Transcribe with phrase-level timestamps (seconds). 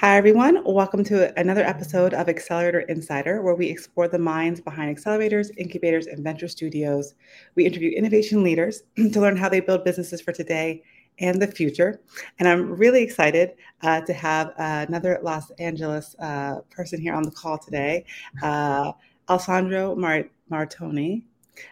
[0.00, 0.62] Hi, everyone.
[0.64, 6.06] Welcome to another episode of Accelerator Insider, where we explore the minds behind accelerators, incubators,
[6.06, 7.16] and venture studios.
[7.56, 10.84] We interview innovation leaders to learn how they build businesses for today
[11.18, 12.00] and the future.
[12.38, 17.24] And I'm really excited uh, to have uh, another Los Angeles uh, person here on
[17.24, 18.04] the call today,
[18.40, 18.92] uh,
[19.28, 21.24] Alessandro Mar- Martoni,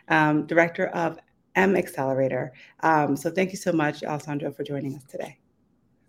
[0.08, 1.16] um, director of
[1.54, 2.54] M Accelerator.
[2.80, 5.38] Um, so thank you so much, Alessandro, for joining us today.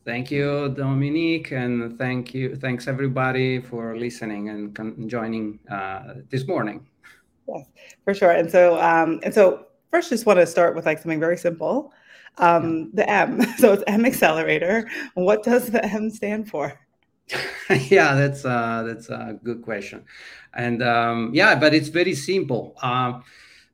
[0.08, 6.48] Thank you, Dominique, and thank you, thanks everybody for listening and con- joining uh, this
[6.48, 6.88] morning.
[7.46, 7.66] Yes,
[8.06, 8.32] for sure.
[8.32, 11.92] And so, um, and so, first, just want to start with like something very simple.
[12.38, 13.42] Um, the M.
[13.58, 14.90] So it's M Accelerator.
[15.16, 16.80] What does the M stand for?
[17.90, 20.06] yeah, that's uh, that's a good question,
[20.54, 22.78] and um, yeah, but it's very simple.
[22.82, 23.20] Uh,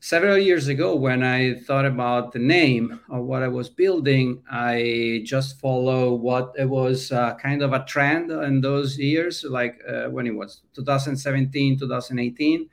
[0.03, 5.21] several years ago when i thought about the name of what i was building i
[5.23, 10.07] just follow what it was uh, kind of a trend in those years like uh,
[10.07, 12.69] when it was 2017 2018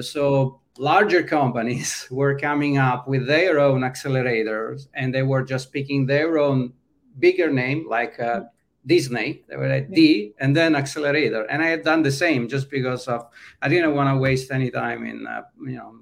[0.00, 6.06] so larger companies were coming up with their own accelerators and they were just picking
[6.06, 6.72] their own
[7.18, 8.40] bigger name like uh,
[8.86, 11.42] Disney, they were at D, and then accelerator.
[11.44, 13.28] And I had done the same just because of
[13.60, 15.92] I didn't want to waste any time in uh, you know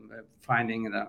[0.49, 1.07] finding a,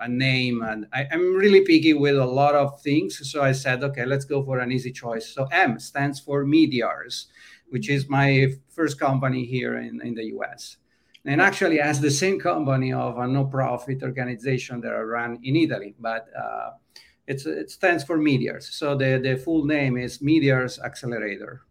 [0.00, 0.62] a name.
[0.62, 3.30] And I, am really picky with a lot of things.
[3.30, 5.28] So I said, okay, let's go for an easy choice.
[5.34, 7.26] So M stands for Mediars,
[7.68, 10.78] which is my first company here in, in the US.
[11.26, 15.96] And actually has the same company of a no-profit organization that I run in Italy,
[15.98, 16.70] but uh,
[17.26, 18.62] it's, it stands for Mediars.
[18.62, 21.62] So the, the full name is Mediars Accelerator.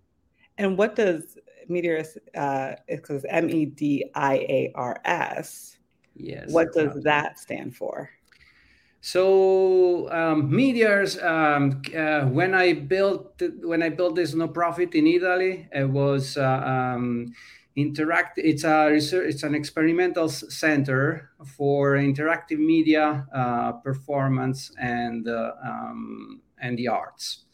[0.57, 1.37] And what does
[1.69, 5.74] Mediars, uh, because M E D I A R S,
[6.15, 6.51] Yes.
[6.51, 8.09] What does that stand for?
[9.01, 11.21] So um, mediars.
[11.21, 16.37] Um, uh, when I built when I built this no profit in Italy, it was
[16.37, 17.33] uh, um,
[17.75, 18.39] interact.
[18.39, 19.35] It's a research.
[19.35, 27.44] It's an experimental center for interactive media, uh, performance, and uh, um, and the arts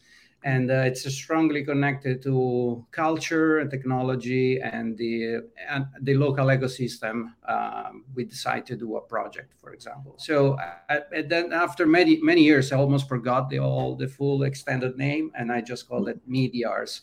[0.44, 7.32] and uh, it's strongly connected to culture and technology and the and the local ecosystem.
[7.48, 10.14] Um, we decide to do a project, for example.
[10.18, 10.58] So
[10.88, 15.30] uh, then after many many years, I almost forgot the all the full extended name,
[15.36, 17.02] and I just call it Mediars,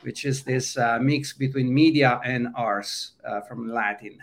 [0.00, 4.18] which is this uh, mix between media and ars uh, from Latin.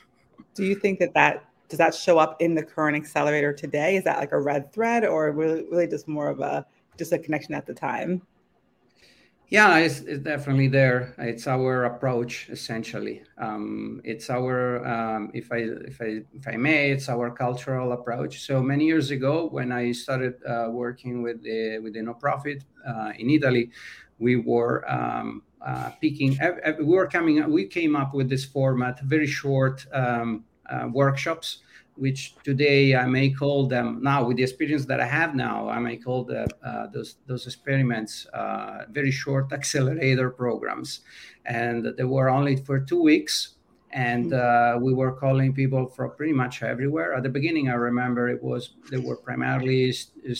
[0.54, 3.96] Do you think that that does that show up in the current accelerator today?
[3.96, 6.66] Is that like a red thread, or really just more of a
[6.98, 8.22] just a connection at the time.
[9.50, 11.14] Yeah it's, it's definitely there.
[11.16, 13.22] It's our approach essentially.
[13.38, 18.44] Um, it's our um, if i if i if i may it's our cultural approach.
[18.44, 22.64] So many years ago when i started uh, working with the with the no profit
[22.86, 23.70] uh, in italy
[24.18, 26.38] we were um, uh, picking
[26.78, 31.58] we were coming we came up with this format very short um, uh, workshops
[31.98, 35.78] which today I may call them now with the experience that I have now, I
[35.78, 41.00] may call the, uh, those those experiments uh, very short accelerator programs,
[41.44, 43.54] and they were only for two weeks
[43.90, 44.78] and mm-hmm.
[44.78, 47.14] uh, we were calling people from pretty much everywhere.
[47.14, 49.94] At the beginning, I remember it was they were primarily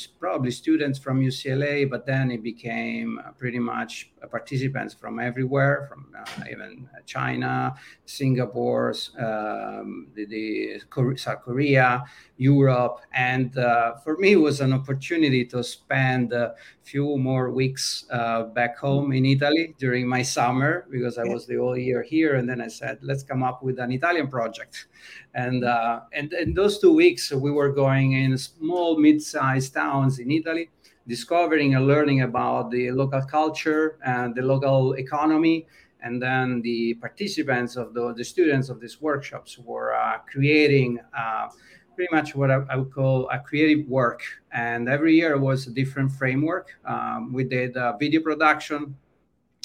[0.07, 6.07] probably students from UCLA, but then it became uh, pretty much participants from everywhere, from
[6.19, 12.05] uh, even China, Singapore, um, the, the, South Korea,
[12.37, 18.05] Europe, and uh, for me, it was an opportunity to spend a few more weeks
[18.11, 22.37] uh, back home in Italy during my summer because I was the whole year here,
[22.37, 24.87] and then I said, let's come up with an Italian project.
[25.39, 30.33] And, uh, and in those two weeks, we were going in small, mid-sized towns in
[30.33, 30.69] Italy,
[31.07, 35.69] discovering and learning about the local culture and the local economy.
[36.03, 41.49] And then the participants of the, the students of these workshops were uh, creating uh,
[41.95, 44.23] pretty much what I, I, would call a creative work.
[44.53, 46.71] And every year was a different framework.
[46.85, 48.97] Um, we did uh, video production,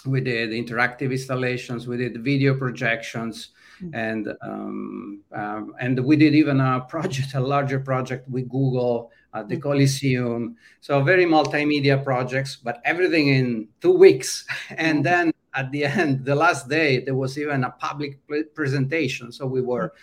[0.06, 3.50] we did interactive installations, we did video projections.
[3.94, 9.50] And um, um, and we did even a project, a larger project with Google at
[9.50, 9.63] the mm-hmm.
[9.63, 10.56] Coliseum.
[10.81, 14.45] So very multimedia projects, but everything in two weeks.
[14.77, 15.03] and mm-hmm.
[15.03, 18.19] then at the end, the last day, there was even a public
[18.53, 19.31] presentation.
[19.31, 19.94] So we were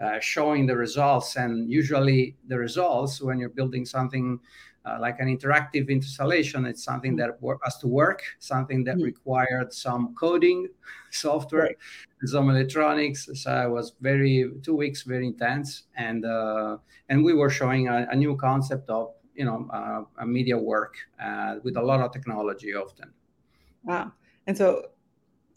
[0.00, 4.38] uh, showing the results, and usually the results when you're building something
[4.88, 6.64] uh, like an interactive installation.
[6.66, 7.18] It's something mm.
[7.18, 9.04] that has to work, something that mm-hmm.
[9.04, 10.68] required some coding
[11.10, 11.76] software, right.
[12.24, 13.28] some electronics.
[13.34, 18.06] So it was very two weeks, very intense, and uh, and we were showing a,
[18.10, 22.12] a, new concept of you know uh, a media work uh, with a lot of
[22.12, 23.12] technology often.
[23.84, 24.12] Wow!
[24.46, 24.90] And so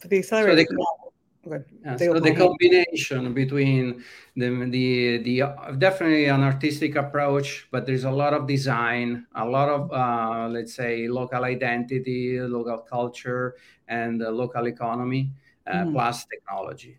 [0.00, 0.66] for the accelerator.
[0.68, 1.01] So
[1.44, 1.64] Okay.
[1.84, 4.04] Yeah, so the combination between
[4.36, 9.68] the, the the definitely an artistic approach, but there's a lot of design, a lot
[9.68, 13.56] of uh, let's say local identity, local culture,
[13.88, 15.32] and local economy,
[15.66, 15.92] uh, mm-hmm.
[15.92, 16.98] plus technology.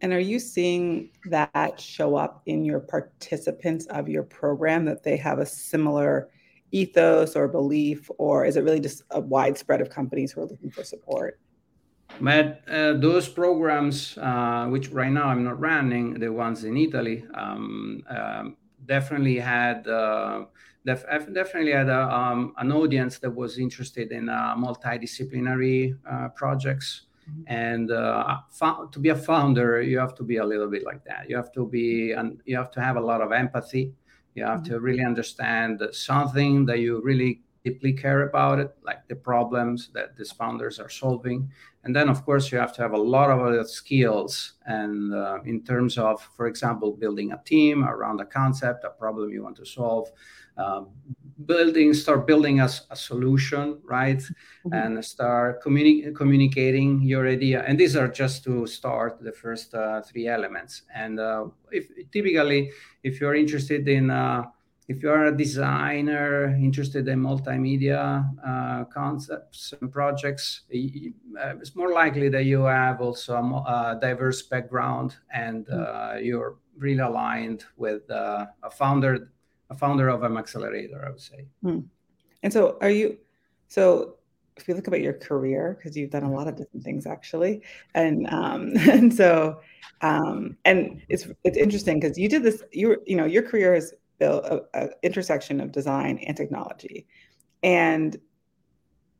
[0.00, 5.16] And are you seeing that show up in your participants of your program that they
[5.16, 6.28] have a similar
[6.72, 10.70] ethos or belief, or is it really just a widespread of companies who are looking
[10.70, 11.38] for support?
[12.20, 17.24] But uh, those programs, uh, which right now I'm not running, the ones in Italy,
[17.34, 18.56] um, um,
[18.86, 20.46] definitely had uh,
[20.84, 27.02] def- definitely had a, um, an audience that was interested in uh, multidisciplinary uh, projects.
[27.30, 27.42] Mm-hmm.
[27.46, 28.38] And uh,
[28.90, 31.28] to be a founder, you have to be a little bit like that.
[31.28, 33.92] You have to be, and you have to have a lot of empathy.
[34.34, 34.72] You have mm-hmm.
[34.74, 40.16] to really understand something that you really deeply care about it, like the problems that
[40.16, 41.50] these founders are solving.
[41.84, 44.54] And then, of course, you have to have a lot of other skills.
[44.66, 49.30] And uh, in terms of, for example, building a team around a concept, a problem
[49.30, 50.10] you want to solve,
[50.56, 50.88] um,
[51.46, 54.18] building, start building a, a solution, right?
[54.18, 54.72] Mm-hmm.
[54.72, 57.62] And start communi- communicating your idea.
[57.66, 60.82] And these are just to start the first uh, three elements.
[60.94, 62.72] And uh, if typically,
[63.02, 64.44] if you're interested in uh,
[64.88, 71.92] if you are a designer interested in multimedia uh, concepts and projects, uh, it's more
[71.92, 75.74] likely that you have also a, diverse background and mm.
[75.76, 79.30] uh, you're really aligned with uh, a founder,
[79.68, 81.46] a founder of an accelerator, I would say.
[81.62, 81.84] Mm.
[82.42, 83.18] And so, are you?
[83.68, 84.14] So,
[84.56, 87.62] if you look about your career, because you've done a lot of different things actually,
[87.94, 89.60] and um, and so,
[90.00, 92.62] um, and it's it's interesting because you did this.
[92.72, 97.06] You you know your career is an intersection of design and technology,
[97.62, 98.16] and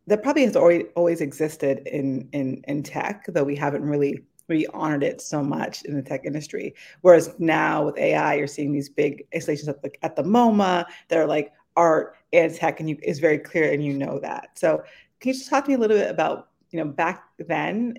[0.06, 4.66] that probably has always always existed in in in tech, though we haven't really we
[4.68, 6.74] honored it so much in the tech industry.
[7.02, 11.18] Whereas now with AI, you're seeing these big installations at the, at the MoMA that
[11.18, 14.58] are like art and tech, and you is very clear, and you know that.
[14.58, 14.82] So,
[15.20, 17.98] can you just talk to me a little bit about you know back then?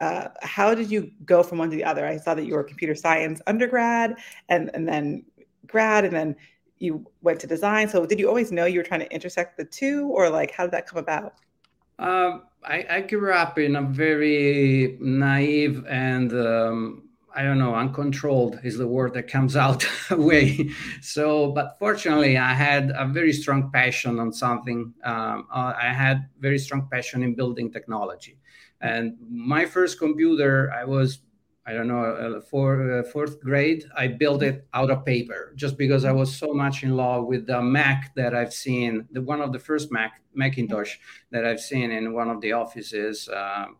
[0.00, 2.06] Uh, how did you go from one to the other?
[2.06, 4.16] I saw that you were a computer science undergrad,
[4.48, 5.24] and and then
[5.70, 6.36] grad and then
[6.78, 7.88] you went to design.
[7.88, 10.64] So did you always know you were trying to intersect the two or like how
[10.64, 11.34] did that come about?
[11.98, 18.58] Um, I, I, grew up in a very naive and um, I don't know, uncontrolled
[18.64, 20.70] is the word that comes out way.
[21.02, 24.94] So, but fortunately, I had a very strong passion on something.
[25.04, 28.38] Um, I had very strong passion in building technology.
[28.80, 31.18] And my first computer, I was
[31.66, 35.76] I don't know, uh, for uh, fourth grade, I built it out of paper just
[35.76, 39.42] because I was so much in love with the Mac that I've seen, the one
[39.42, 40.96] of the first Mac Macintosh
[41.30, 43.76] that I've seen in one of the offices um,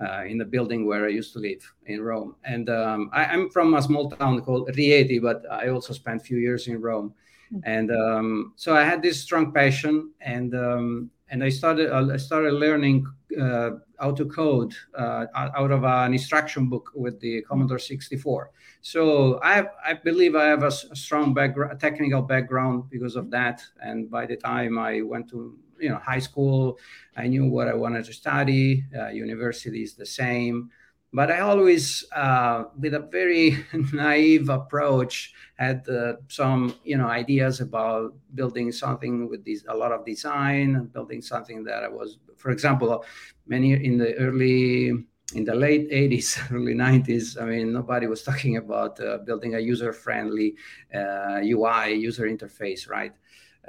[0.00, 2.36] uh, in the building where I used to live in Rome.
[2.44, 6.24] And um, I, am from a small town called Rieti, but I also spent a
[6.24, 7.14] few years in Rome.
[7.50, 7.58] Hmm.
[7.64, 12.52] And um, so I had this strong passion, and um, and I started I started
[12.52, 13.06] learning
[13.40, 18.52] uh, how to code uh, out of an instruction book with the Commodore 64.
[18.82, 23.64] So I I believe I have a, a strong background, technical background because of that.
[23.82, 26.78] And by the time I went to you know high school,
[27.16, 28.84] I knew what I wanted to study.
[28.96, 30.70] Uh, university is the same
[31.14, 37.60] but I always, uh, with a very naive approach, had uh, some, you know, ideas
[37.60, 42.50] about building something with this, a lot of design, building something that I was, for
[42.50, 43.04] example,
[43.46, 44.88] many in the early,
[45.34, 49.60] in the late 80s, early 90s, I mean, nobody was talking about uh, building a
[49.60, 50.56] user-friendly
[50.92, 53.12] UI uh, user interface, right?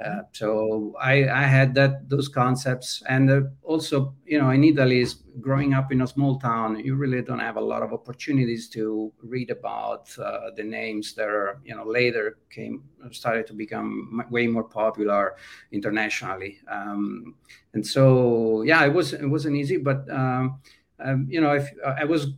[0.04, 5.00] Uh, so I, I, had that those concepts, and uh, also, you know, in Italy,
[5.00, 8.68] is growing up in a small town, you really don't have a lot of opportunities
[8.68, 14.22] to read about uh, the names that are, you know, later came started to become
[14.30, 15.36] way more popular
[15.72, 16.58] internationally.
[16.70, 17.34] Um,
[17.72, 20.60] and so, yeah, it was it wasn't easy, but um,
[21.00, 22.32] um, you know, if I was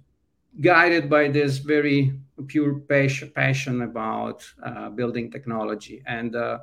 [0.60, 2.12] guided by this very
[2.46, 6.02] pure passion, passion about uh, building technology.
[6.06, 6.58] And uh,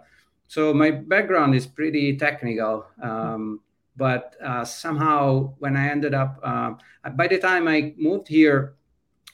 [0.47, 3.61] so my background is pretty technical, um,
[3.97, 6.73] but uh, somehow when I ended up, uh,
[7.11, 8.75] by the time I moved here,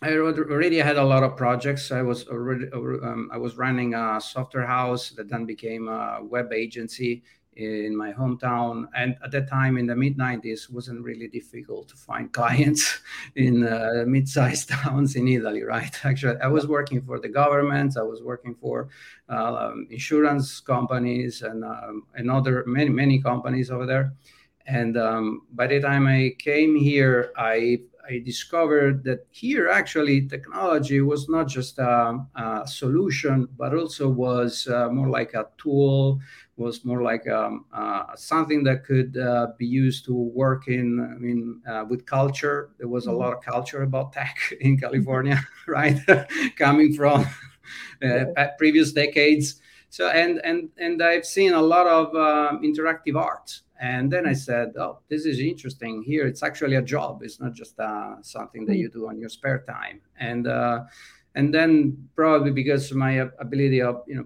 [0.03, 1.91] I already had a lot of projects.
[1.91, 6.51] I was already um, I was running a software house that then became a web
[6.53, 7.22] agency
[7.55, 8.88] in my hometown.
[8.96, 13.00] And at that time, in the mid 90s, wasn't really difficult to find clients
[13.36, 15.93] in uh, mid-sized towns in Italy, right?
[16.05, 17.98] Actually, I was working for the government.
[17.98, 18.89] I was working for
[19.29, 24.13] uh, insurance companies and um, and other many many companies over there.
[24.67, 31.01] And um, by the time I came here, I I discovered that here actually technology
[31.01, 36.20] was not just a, a solution, but also was uh, more like a tool,
[36.62, 41.18] was more like um, uh, something that could uh, be used to work in, I
[41.20, 42.70] mean, uh, with culture.
[42.77, 43.20] There was a mm-hmm.
[43.20, 46.00] lot of culture about tech in California, right?
[46.56, 47.25] Coming from
[48.03, 49.62] uh, previous decades.
[49.89, 54.34] So, and, and, and I've seen a lot of um, interactive art and then I
[54.34, 56.03] said, "Oh, this is interesting.
[56.03, 57.24] Here, it's actually a job.
[57.24, 60.84] It's not just uh, something that you do on your spare time." And uh,
[61.34, 64.25] and then probably because of my ability of you know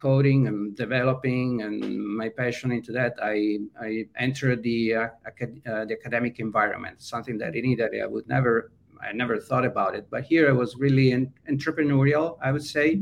[0.00, 1.80] coding and developing and
[2.16, 7.02] my passion into that, I I entered the uh, acad- uh, the academic environment.
[7.02, 10.52] Something that in Italy I would never I never thought about it, but here I
[10.52, 12.38] was really in, entrepreneurial.
[12.42, 13.00] I would say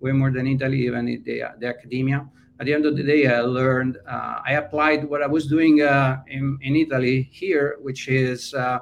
[0.00, 2.28] way more than Italy, even in the the academia
[2.60, 5.80] at the end of the day, I learned, uh, I applied what I was doing
[5.80, 8.80] uh, in, in Italy here, which is uh,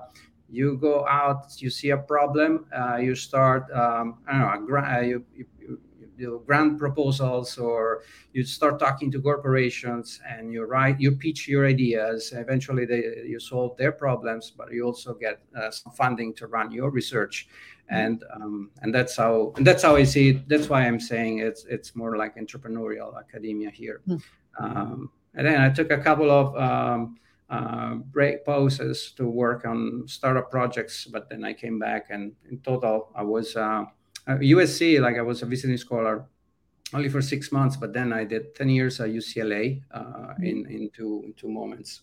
[0.51, 5.25] you go out, you see a problem, uh, you start, um, I don't know, you,
[5.33, 5.47] you,
[6.19, 11.49] you, do grant proposals or you start talking to corporations and you write, you pitch
[11.49, 12.33] your ideas.
[12.35, 16.71] Eventually, they, you solve their problems, but you also get uh, some funding to run
[16.71, 17.49] your research
[17.91, 20.49] and um, and that's how and that's how I see it.
[20.49, 24.03] That's why I'm saying it's it's more like entrepreneurial academia here.
[24.07, 24.23] Mm.
[24.59, 27.17] Um, and then I took a couple of um,
[27.49, 32.59] uh, break pauses to work on startup projects, but then I came back and in
[32.61, 33.85] total I was uh,
[34.37, 36.27] USC like I was a visiting scholar
[36.95, 40.91] only for six months, but then I did ten years at UCLA uh, in in
[40.95, 42.03] two in two moments.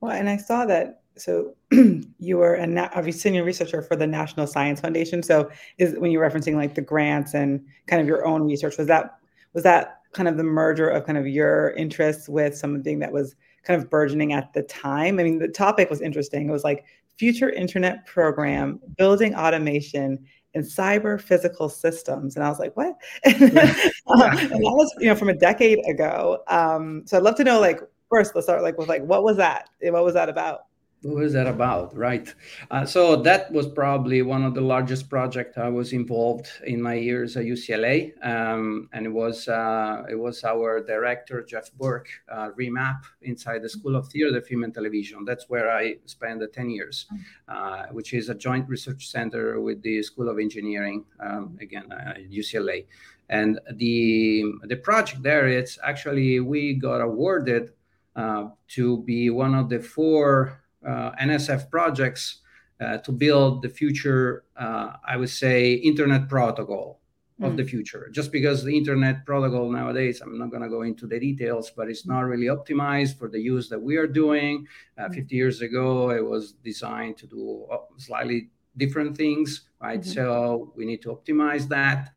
[0.00, 1.54] Well, and I saw that so
[2.18, 5.22] you were a na- senior researcher for the National Science Foundation.
[5.22, 8.86] So is when you're referencing like the grants and kind of your own research, was
[8.86, 9.18] that
[9.52, 13.34] was that kind of the merger of kind of your interests with something that was
[13.64, 15.18] kind of burgeoning at the time?
[15.18, 16.48] I mean, the topic was interesting.
[16.48, 16.84] It was like
[17.18, 20.24] future internet program, building automation
[20.58, 22.36] in cyber physical systems.
[22.36, 22.96] And I was like, what?
[23.24, 23.32] yeah.
[23.36, 26.42] and that was, you know, from a decade ago.
[26.48, 29.36] Um, so I'd love to know like first let's start like with like what was
[29.36, 29.70] that?
[29.80, 30.60] What was that about?
[31.02, 31.96] What was that about?
[31.96, 32.32] Right.
[32.70, 36.94] Uh, so that was probably one of the largest projects i was involved in my
[36.94, 42.50] years at ucla um, and it was uh, it was our director jeff burke uh,
[42.58, 45.24] remap inside the school of theater film and television.
[45.24, 47.06] That's where i spent the 10 years
[47.48, 51.86] uh, which is a joint research center with the school of engineering um, again
[52.30, 52.86] ucla uh,
[53.28, 57.72] and the the project there it's actually we got awarded
[58.16, 62.40] uh, to be one of the four NSF projects
[62.80, 67.00] uh, to build the future, uh, I would say, internet protocol
[67.42, 67.56] of mm.
[67.56, 68.08] the future.
[68.12, 71.88] Just because the internet protocol nowadays, I'm not going to go into the details, but
[71.88, 74.66] it's not really optimized for the use that we are doing.
[74.96, 75.14] Uh, mm.
[75.14, 77.66] 50 years ago, it was designed to do
[77.96, 80.00] slightly different things, right?
[80.00, 80.10] Mm-hmm.
[80.12, 82.10] So we need to optimize that.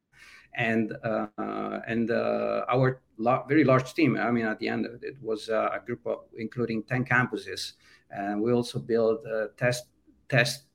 [0.53, 1.27] And uh,
[1.87, 4.17] and uh, our la- very large team.
[4.17, 7.73] I mean, at the end, it was a group of including 10 campuses
[8.11, 9.85] and we also build uh, test
[10.29, 10.65] tests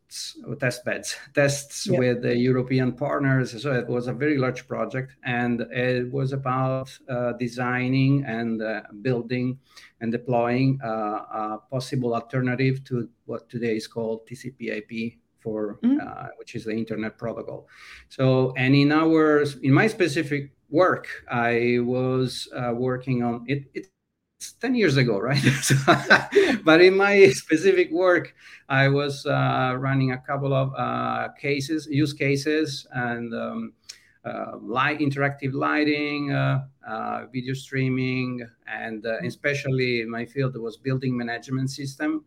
[0.61, 1.99] test beds tests yeah.
[1.99, 6.97] with the european partners so it was a very large project and it was about
[7.09, 9.59] uh, designing and uh, building
[10.00, 15.99] and deploying uh, a possible alternative to what today is called tcp/ip for mm-hmm.
[16.00, 17.66] Uh, which is the internet protocol
[18.09, 23.87] so and in our in my specific work i was uh, working on it, it
[24.61, 25.38] 10 years ago, right?
[25.62, 25.75] so,
[26.64, 28.35] but in my specific work,
[28.69, 33.73] I was uh, running a couple of uh, cases, use cases, and um,
[34.25, 40.76] uh, light, interactive lighting, uh, uh, video streaming, and uh, especially in my field was
[40.76, 42.25] building management system.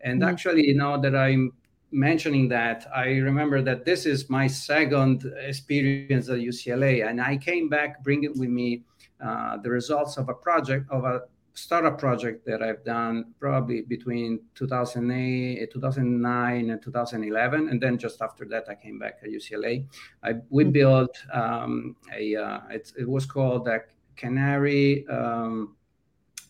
[0.00, 0.30] And mm-hmm.
[0.30, 1.52] actually, now that I'm
[1.90, 7.68] mentioning that, I remember that this is my second experience at UCLA, and I came
[7.70, 8.82] back bringing with me
[9.20, 11.22] the results of a project of a
[11.58, 17.68] startup project that I've done probably between 2008, 2009 and 2011.
[17.68, 19.86] And then just after that, I came back at UCLA.
[20.22, 20.72] I, we mm-hmm.
[20.72, 23.80] built um, a, uh, it was called a
[24.16, 25.76] Canary um,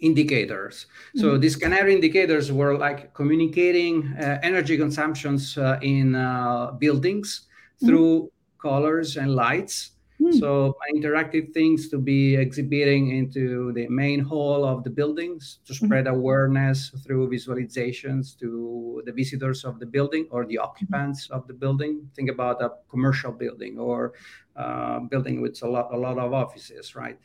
[0.01, 0.87] indicators.
[0.87, 1.21] Mm-hmm.
[1.21, 7.29] So these Canary indicators were like communicating uh, energy consumptions uh, in uh, buildings
[7.77, 7.87] mm-hmm.
[7.87, 8.69] through mm-hmm.
[8.69, 9.93] colors and lights.
[10.19, 10.33] Hmm.
[10.33, 15.87] So interactive things to be exhibiting into the main hall of the buildings to hmm.
[15.87, 16.17] spread mm-hmm.
[16.17, 22.11] awareness through visualizations to the visitors of the building or the occupants of the building.
[22.17, 24.15] Think about a commercial building or
[24.57, 27.19] uh, building with a lot a lot of offices, right?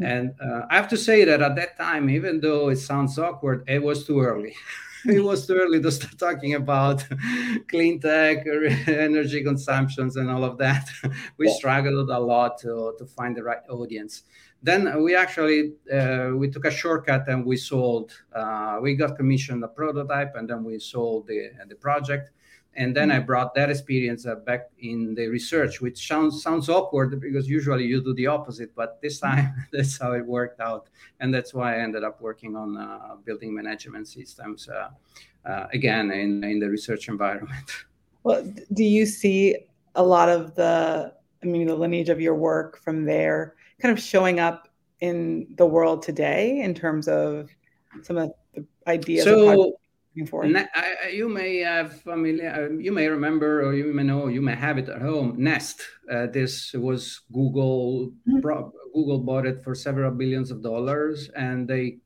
[0.00, 3.64] And uh, I have to say that at that time, even though it sounds awkward,
[3.68, 4.54] it was too early.
[5.06, 7.06] it was too early to start talking about
[7.68, 8.46] clean tech,
[8.86, 10.88] energy consumptions, and all of that.
[11.38, 14.24] we struggled a lot to, to find the right audience.
[14.62, 18.12] Then we actually uh, we took a shortcut and we sold.
[18.34, 22.30] Uh, we got commissioned a prototype, and then we sold the the project
[22.74, 23.26] and then I mm-hmm.
[23.26, 28.02] brought that experience uh, back in the research, which sounds sounds awkward because usually you
[28.02, 29.36] do the opposite, but this mm-hmm.
[29.36, 30.88] time that's how it worked out,
[31.20, 34.90] and that's why I ended up working on uh, building management systems uh,
[35.44, 37.70] uh again in in the research environment.
[38.22, 39.56] Well, do you see
[39.94, 41.12] a lot of the,
[41.42, 44.68] I mean, the lineage of your work from there, kind of showing up
[45.00, 47.48] in the world today in terms of
[48.02, 49.24] some of the ideas?
[49.24, 49.79] So
[50.28, 50.44] for?
[51.12, 54.78] you may have familiar, um, you may remember, or you may know, you may have
[54.78, 55.34] it at home.
[55.38, 55.82] Nest.
[56.10, 58.12] Uh, this was Google.
[58.28, 58.40] Mm-hmm.
[58.40, 61.98] Pro, Google bought it for several billions of dollars, and they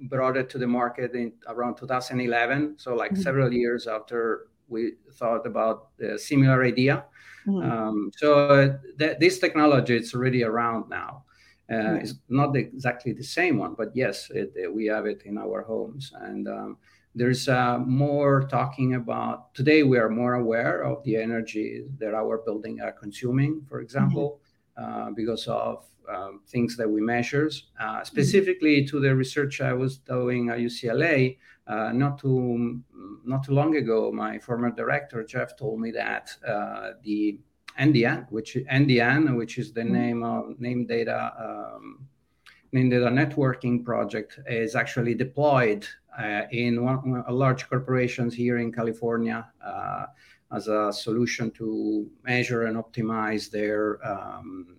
[0.00, 2.78] brought it to the market in around 2011.
[2.78, 3.22] So, like mm-hmm.
[3.22, 7.04] several years after we thought about a similar idea.
[7.46, 7.70] Mm-hmm.
[7.70, 11.24] Um, so, th- this technology it's already around now.
[11.70, 15.36] Uh, It's not exactly the same one, but yes, it, it, we have it in
[15.36, 16.78] our homes, and um,
[17.14, 22.38] there's uh, more talking about today we are more aware of the energy that our
[22.38, 24.40] building are consuming for example
[24.78, 25.08] mm-hmm.
[25.08, 27.50] uh, because of um, things that we measure
[27.80, 28.04] uh, mm-hmm.
[28.04, 28.96] specifically mm-hmm.
[28.96, 31.36] to the research i was doing at ucla
[31.66, 32.80] uh, not too
[33.24, 37.38] not too long ago my former director jeff told me that uh, the
[37.78, 39.92] NDN, which NDN, which is the mm-hmm.
[39.92, 42.08] name of name data um,
[42.72, 45.86] named data networking project, is actually deployed
[46.50, 50.06] in one, a large corporations here in California uh,
[50.52, 54.76] as a solution to measure and optimize their um,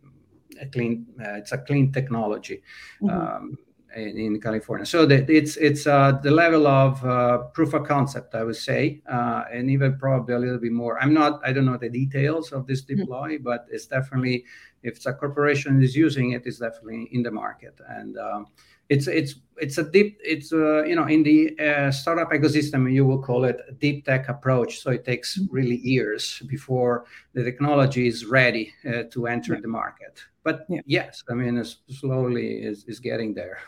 [0.72, 1.05] clean.
[1.19, 2.62] Uh, it's a clean technology.
[3.01, 3.10] Mm-hmm.
[3.10, 3.58] Um,
[3.96, 4.86] in, California.
[4.86, 9.01] So that it's it's uh, the level of uh, proof of concept, I would say,
[9.10, 10.99] uh, and even probably a little bit more.
[10.99, 13.02] I'm not, I don't know the details of this mm-hmm.
[13.02, 13.43] deploy, mm-hmm.
[13.43, 14.45] but it's definitely
[14.84, 17.80] if a corporation is using it, it's definitely in the market.
[17.88, 18.47] And um,
[18.89, 23.06] it's it's it's a deep it's uh, you know in the uh, startup ecosystem you
[23.06, 25.54] will call it a deep tech approach so it takes mm-hmm.
[25.54, 29.62] really years before the technology is ready uh, to enter yeah.
[29.62, 30.82] the market but yeah.
[30.86, 33.60] yes i mean it's slowly is, is getting there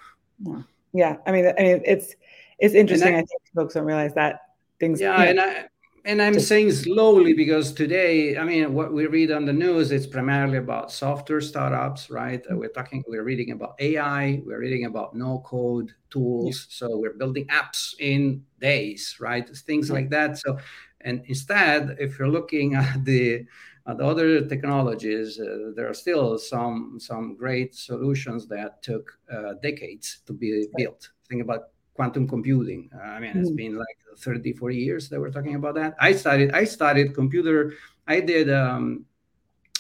[0.43, 0.62] yeah.
[0.93, 2.15] yeah i mean i mean it's
[2.60, 4.41] it's interesting I, I, think folks don't realize that
[4.79, 5.67] things yeah and i
[6.05, 10.07] and I'm saying slowly because today, I mean, what we read on the news, it's
[10.07, 12.43] primarily about software startups, right?
[12.49, 16.67] We're talking, we're reading about AI, we're reading about no code tools.
[16.69, 16.87] Yeah.
[16.87, 19.47] So we're building apps in days, right?
[19.47, 19.95] Things yeah.
[19.95, 20.37] like that.
[20.39, 20.57] So,
[21.01, 23.45] and instead, if you're looking at the
[23.87, 30.21] at other technologies, uh, there are still some some great solutions that took uh, decades
[30.27, 31.09] to be built.
[31.27, 32.89] Think about quantum computing.
[32.95, 33.56] Uh, I mean, it's mm.
[33.56, 35.95] been like 30, 40 years that we're talking about that.
[35.99, 37.73] I started, I started computer.
[38.08, 39.06] I did um,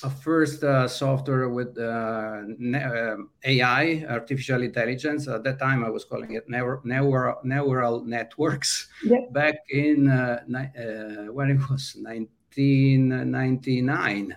[0.03, 5.27] a first uh, software with uh, ne- AI, artificial intelligence.
[5.27, 8.89] At that time, I was calling it neural, neural, neural networks.
[9.03, 9.17] Yeah.
[9.31, 14.35] Back in uh, uh, when it was 19 1999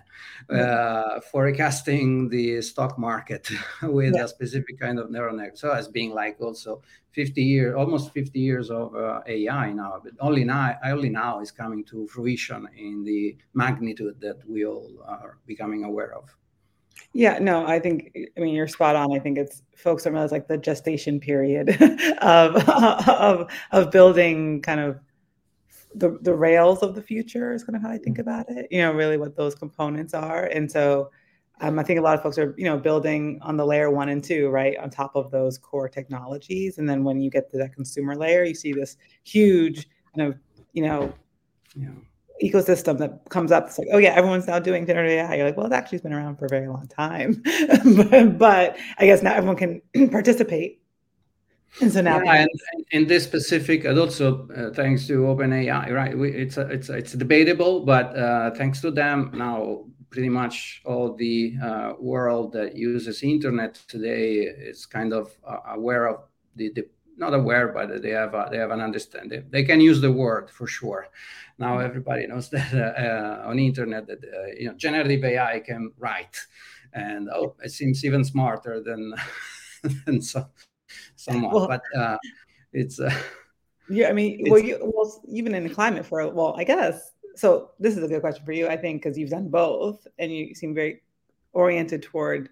[0.49, 3.49] uh, forecasting the stock market
[3.83, 4.23] with yeah.
[4.23, 5.57] a specific kind of neural network.
[5.57, 10.13] So as being like also 50 years, almost 50 years of uh, AI now, but
[10.19, 15.37] only now, only now is coming to fruition in the magnitude that we all are
[15.45, 16.35] becoming aware of.
[17.13, 19.13] Yeah, no, I think I mean you're spot on.
[19.13, 21.69] I think it's folks don't realize like the gestation period
[22.21, 24.99] of of of building kind of
[25.95, 28.27] the the rails of the future is kind of how I think mm-hmm.
[28.29, 28.67] about it.
[28.71, 31.11] You know, really what those components are, and so
[31.61, 34.09] um, I think a lot of folks are you know building on the layer one
[34.09, 37.57] and two, right, on top of those core technologies, and then when you get to
[37.57, 40.39] that consumer layer, you see this huge kind of
[40.73, 41.13] you know.
[42.43, 45.55] Ecosystem that comes up it's like oh yeah everyone's now doing generative ai you're like
[45.55, 47.41] well it actually been around for a very long time
[47.95, 49.81] but, but i guess now everyone can
[50.11, 50.81] participate
[51.81, 52.49] and so now, yeah, and,
[52.91, 56.17] in this specific, and also uh, thanks to OpenAI, right?
[56.17, 60.81] We, it's a, it's a, it's debatable, but uh, thanks to them, now pretty much
[60.85, 66.21] all the uh, world that uses internet today is kind of uh, aware of
[66.55, 66.85] the, the
[67.17, 69.45] not aware, but they have they have an understanding.
[69.49, 71.07] They can use the word for sure.
[71.57, 76.37] Now everybody knows that uh, on internet that uh, you know generative AI can write,
[76.93, 79.13] and oh, it seems even smarter than
[80.05, 80.47] than some
[81.15, 82.17] somewhat, well, but uh,
[82.73, 82.99] it's.
[82.99, 83.13] Uh,
[83.89, 87.11] yeah, I mean, well, you, well, even in the climate for well, I guess.
[87.35, 90.31] So this is a good question for you, I think, because you've done both, and
[90.31, 91.01] you seem very
[91.53, 92.49] oriented toward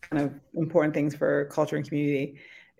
[0.00, 2.38] kind of important things for culture and community.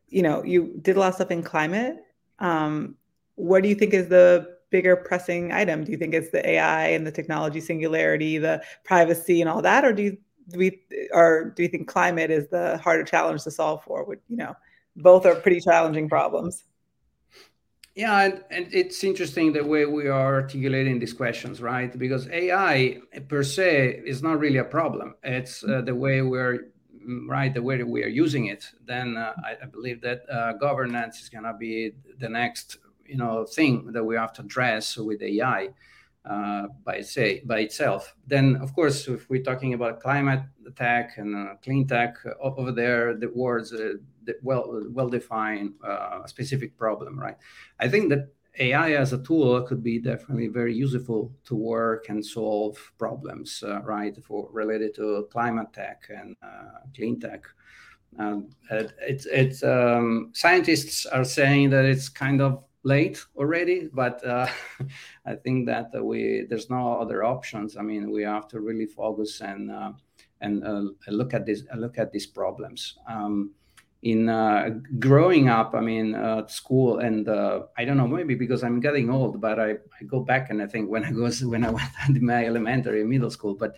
[0.08, 1.96] You know, you did a lot of stuff in climate.
[2.38, 2.96] Um,
[3.34, 5.84] what do you think is the bigger pressing item?
[5.84, 9.84] Do you think it's the AI and the technology singularity, the privacy, and all that,
[9.84, 10.80] or do you do we
[11.12, 14.04] or do you think climate is the harder challenge to solve for?
[14.04, 14.54] Would you know,
[14.96, 16.64] both are pretty challenging problems.
[17.94, 21.96] Yeah, and, and it's interesting the way we are articulating these questions, right?
[21.98, 25.16] Because AI per se is not really a problem.
[25.24, 26.70] It's uh, the way we're
[27.26, 28.70] right, the way we are using it.
[28.86, 33.16] Then uh, I, I, believe that uh, governance is going to be the next, you
[33.16, 35.70] know, thing that we have to address with AI
[36.24, 38.14] uh, by say by itself.
[38.26, 40.42] Then, of course, if we're talking about climate
[40.76, 43.94] tech and uh, clean tech, uh, over there the words uh,
[44.42, 47.36] well well defined uh, specific problem, right?
[47.80, 52.24] I think that AI as a tool could be definitely very useful to work and
[52.24, 54.16] solve problems, right?
[54.22, 56.36] For related to climate tech and
[56.94, 57.44] clean tech.
[58.18, 64.46] Um, it's it's um, scientists are saying that it's kind of late already, but uh,
[65.26, 67.76] I think that we there's no other options.
[67.76, 69.92] I mean, we have to really focus and uh,
[70.40, 72.98] and uh, look at this look at these problems.
[73.08, 73.52] Um,
[74.02, 78.62] in uh, growing up, I mean, uh, school, and uh, I don't know, maybe because
[78.62, 81.64] I'm getting old, but I, I go back and I think when I was when
[81.64, 83.76] I went to my elementary middle school, but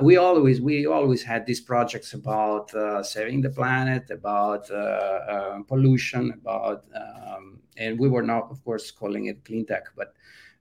[0.00, 2.70] we always we always had these projects about
[3.04, 4.66] saving the planet, about
[5.68, 10.14] pollution, about, um, and we were not, of course, calling it clean tech, but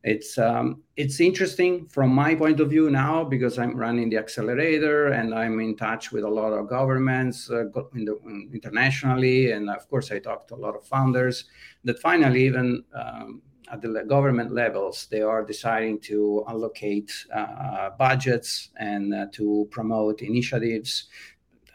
[0.03, 5.08] it's um, it's interesting from my point of view now because I'm running the accelerator
[5.08, 8.17] and I'm in touch with a lot of governments uh, the,
[8.53, 11.45] internationally, and of course I talk to a lot of founders.
[11.84, 18.69] That finally, even um, at the government levels, they are deciding to allocate uh, budgets
[18.77, 21.10] and uh, to promote initiatives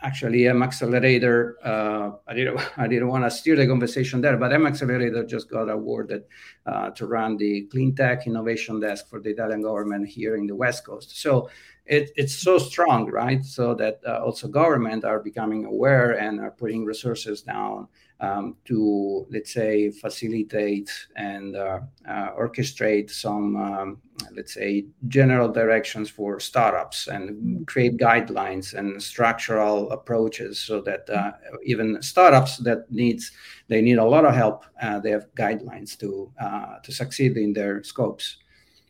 [0.05, 1.57] actually M Accelerator.
[1.65, 5.51] Uh, I didn't I didn't want to steer the conversation there, but M Accelerator just
[5.51, 6.25] got awarded
[6.67, 10.55] uh, to run the clean tech innovation desk for the Italian government here in the
[10.55, 11.19] West Coast.
[11.21, 11.49] So
[11.87, 13.45] it, it's so strong, right?
[13.45, 17.89] So that uh, also government are becoming aware and are putting resources down
[18.21, 23.99] um, to, let's say, facilitate and uh, uh, orchestrate some, um,
[24.35, 31.33] let's say, general directions for startups and create guidelines and structural approaches so that uh,
[31.65, 33.33] even startups that needs
[33.69, 37.53] they need a lot of help, uh, they have guidelines to uh, to succeed in
[37.53, 38.37] their scopes.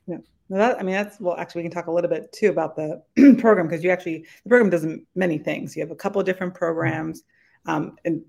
[0.06, 0.18] Yeah.
[0.50, 1.36] that, I mean, that's well.
[1.36, 3.02] Actually, we can talk a little bit too about the
[3.38, 5.76] program because you actually the program does many things.
[5.76, 7.22] You have a couple of different programs,
[7.66, 8.22] um, and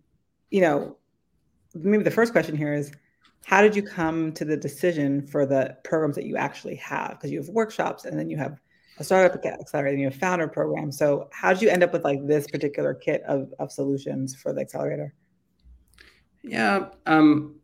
[0.49, 0.97] you know,
[1.73, 2.91] maybe the first question here is
[3.45, 7.12] how did you come to the decision for the programs that you actually have?
[7.12, 8.60] Because you have workshops and then you have
[8.97, 10.91] a startup accelerator and you have founder program.
[10.91, 14.53] So how did you end up with like this particular kit of, of solutions for
[14.53, 15.13] the accelerator?
[16.41, 17.55] Yeah, um,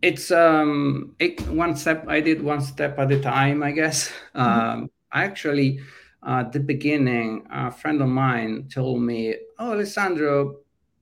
[0.00, 2.06] it's um, it, one step.
[2.08, 4.10] I did one step at a time, I guess.
[4.34, 4.40] Mm-hmm.
[4.40, 5.80] Um, I actually,
[6.22, 10.56] uh, at the beginning, a friend of mine told me, "Oh, Alessandro,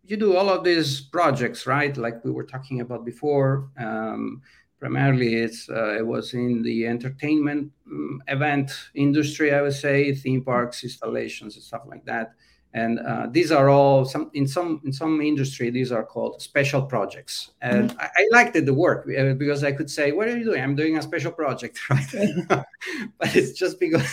[0.05, 1.97] you do all of these projects, right?
[1.97, 3.69] Like we were talking about before.
[3.79, 4.43] Um,
[4.81, 10.43] primarily, it's uh, it was in the entertainment um, event industry, I would say, theme
[10.43, 12.35] parks, installations, and stuff like that.
[12.75, 16.83] And uh, these are all some in some in some industry these are called special
[16.83, 17.53] projects.
[17.61, 18.01] And mm-hmm.
[18.01, 20.62] I, I, liked the work uh, because I could say, "What are you doing?
[20.62, 22.07] I'm doing a special project, right?"
[22.49, 24.09] but it's just because.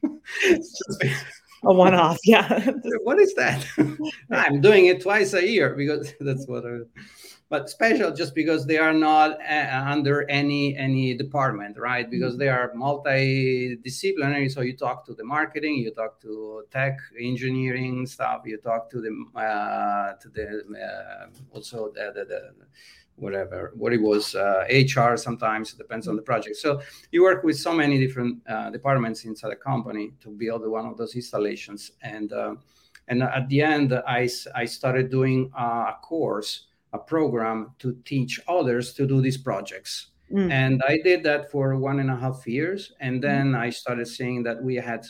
[0.44, 2.70] it's just because a one-off yeah.
[3.02, 3.66] What is that?
[4.30, 6.80] I'm doing it twice a year because that's what I,
[7.50, 12.08] but special just because they are not uh, under any any department right?
[12.08, 18.06] Because they are multidisciplinary so you talk to the marketing you talk to tech engineering
[18.06, 22.52] stuff you talk to the uh, to the uh, also the, the, the
[23.18, 27.42] whatever what it was uh, hr sometimes it depends on the project so you work
[27.42, 31.92] with so many different uh, departments inside a company to build one of those installations
[32.02, 32.54] and uh,
[33.08, 38.94] and at the end i, I started doing a course a program to teach others
[38.94, 40.50] to do these projects mm.
[40.50, 43.22] and i did that for one and a half years and mm.
[43.22, 43.58] then mm.
[43.58, 45.04] i started seeing that we had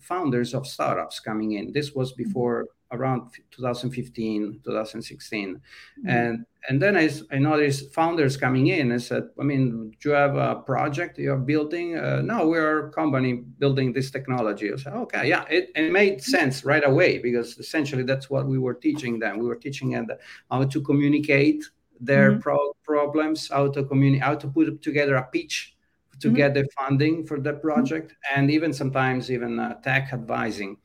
[0.00, 2.16] founders of startups coming in this was mm.
[2.16, 6.08] before around 2015 2016 mm-hmm.
[6.08, 10.14] and and then I, I noticed founders coming in and said i mean do you
[10.14, 14.92] have a project you're building uh, no we're a company building this technology i said
[14.94, 19.18] okay yeah it, it made sense right away because essentially that's what we were teaching
[19.18, 20.06] them we were teaching them
[20.50, 21.64] how to communicate
[22.00, 22.40] their mm-hmm.
[22.40, 25.76] pro- problems how to communicate how to put together a pitch
[26.20, 26.36] to mm-hmm.
[26.36, 30.76] get the funding for the project and even sometimes even uh, tech advising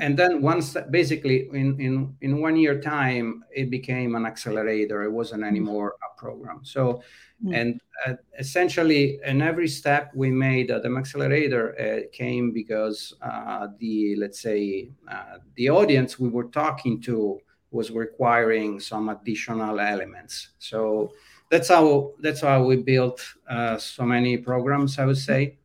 [0.00, 5.02] and then once basically in, in in one year time it became an accelerator.
[5.02, 5.48] It wasn't mm-hmm.
[5.48, 6.60] anymore a program.
[6.62, 7.02] So
[7.44, 7.54] mm-hmm.
[7.54, 13.68] and uh, essentially in every step we made at the accelerator uh, came because uh,
[13.78, 20.50] the let's say uh, the audience we were talking to was requiring some additional elements.
[20.58, 21.12] So
[21.50, 25.56] that's how that's how we built uh, so many programs i would say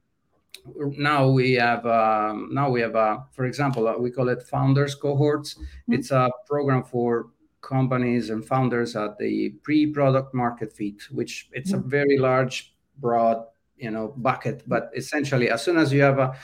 [0.75, 4.95] now we have um, now we have a for example uh, we call it founders
[4.95, 5.93] cohorts mm-hmm.
[5.93, 7.27] it's a program for
[7.61, 11.85] companies and founders at the pre-product market fit which it's mm-hmm.
[11.85, 13.43] a very large broad
[13.77, 16.35] you know bucket but essentially as soon as you have a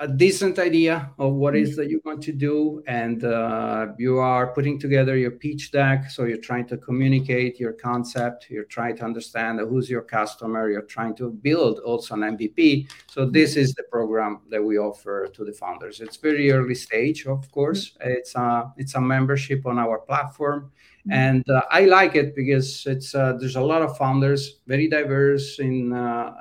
[0.00, 1.82] a decent idea of what is mm-hmm.
[1.82, 6.24] that you want to do and uh, you are putting together your pitch deck so
[6.24, 11.14] you're trying to communicate your concept you're trying to understand who's your customer you're trying
[11.14, 13.32] to build also an mvp so mm-hmm.
[13.32, 17.50] this is the program that we offer to the founders it's very early stage of
[17.52, 18.10] course mm-hmm.
[18.10, 20.72] it's a it's a membership on our platform
[21.10, 25.58] and uh, I like it because it's uh, there's a lot of founders, very diverse
[25.58, 26.32] in uh,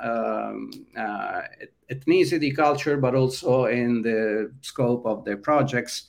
[0.51, 1.41] um, uh,
[1.91, 6.03] ethnicity, culture, but also in the scope of their projects.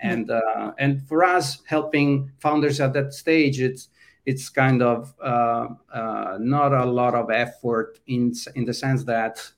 [0.00, 3.88] And uh, and for us, helping founders at that stage, it's
[4.26, 9.50] it's kind of uh, uh, not a lot of effort in in the sense that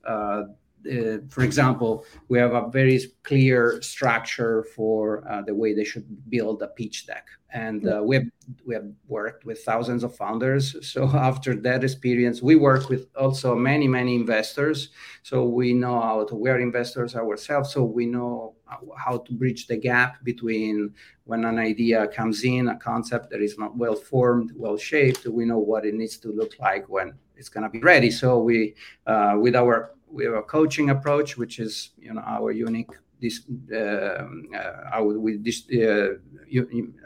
[0.89, 6.05] uh, for example, we have a very clear structure for uh, the way they should
[6.29, 8.25] build a pitch deck, and uh, we have
[8.65, 10.75] we have worked with thousands of founders.
[10.87, 14.89] So after that experience, we work with also many many investors.
[15.23, 16.35] So we know how to.
[16.35, 18.55] We are investors ourselves, so we know
[18.97, 20.93] how to bridge the gap between
[21.25, 25.25] when an idea comes in, a concept that is not well formed, well shaped.
[25.25, 28.11] We know what it needs to look like when it's going to be ready.
[28.11, 28.75] So we,
[29.07, 33.41] uh, with our we have a coaching approach, which is you know our unique this
[33.71, 36.15] uh, uh, our with this uh,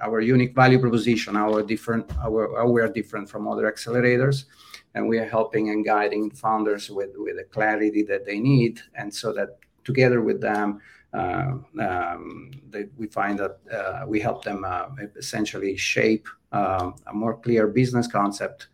[0.02, 4.46] our unique value proposition, our different our we are different from other accelerators,
[4.94, 9.14] and we are helping and guiding founders with with the clarity that they need, and
[9.14, 10.82] so that together with them.
[11.14, 12.52] Uh, um,
[12.98, 18.06] we find that uh, we help them uh, essentially shape um, a more clear business
[18.06, 18.68] concept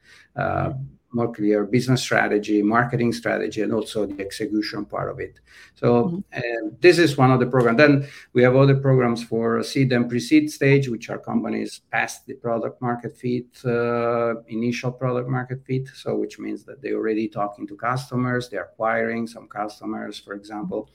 [1.13, 5.39] more clear business strategy, marketing strategy, and also the execution part of it.
[5.75, 6.69] So mm-hmm.
[6.79, 7.77] this is one of the programs.
[7.77, 12.35] Then we have other programs for seed and pre-seed stage, which are companies past the
[12.35, 15.89] product market fit, uh, initial product market fit.
[15.93, 20.89] So which means that they're already talking to customers, they're acquiring some customers, for example.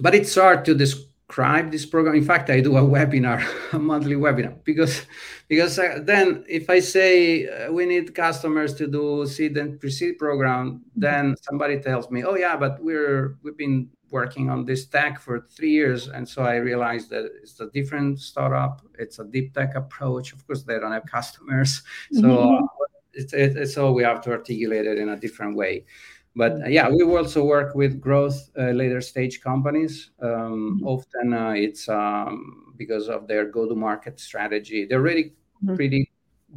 [0.00, 2.14] But it's hard to describe describe this program.
[2.14, 3.42] In fact, I do a webinar,
[3.72, 5.06] a monthly webinar, because
[5.48, 10.18] because uh, then if I say uh, we need customers to do seed and pre-seed
[10.18, 15.18] program, then somebody tells me, oh yeah, but we're we've been working on this tech
[15.18, 18.82] for three years, and so I realized that it's a different startup.
[18.98, 20.34] It's a deep tech approach.
[20.34, 22.64] Of course, they don't have customers, so mm-hmm.
[23.14, 25.86] it's, it's so we have to articulate it in a different way
[26.34, 30.86] but uh, yeah we also work with growth uh, later stage companies um, mm-hmm.
[30.86, 35.32] often uh, it's um, because of their go to market strategy they're really
[35.64, 35.76] mm-hmm.
[35.76, 36.08] pretty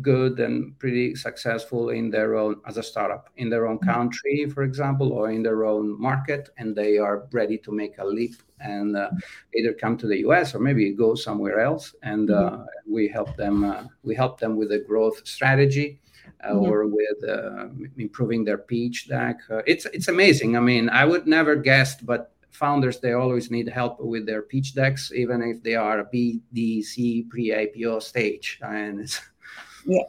[0.01, 3.91] good and pretty successful in their own as a startup in their own mm-hmm.
[3.91, 8.05] country for example or in their own market and they are ready to make a
[8.05, 9.09] leap and uh,
[9.55, 12.93] either come to the us or maybe go somewhere else and uh, mm-hmm.
[12.93, 15.99] we help them uh, we help them with a growth strategy
[16.43, 16.57] mm-hmm.
[16.57, 17.67] or with uh,
[17.97, 19.39] improving their pitch deck.
[19.49, 20.57] Uh, it's it's amazing.
[20.57, 24.73] I mean, I would never guessed, but founders they always need help with their pitch
[24.73, 28.59] decks, even if they are a B, D, C pre-IPO stage.
[28.61, 29.07] And
[29.85, 30.03] yeah,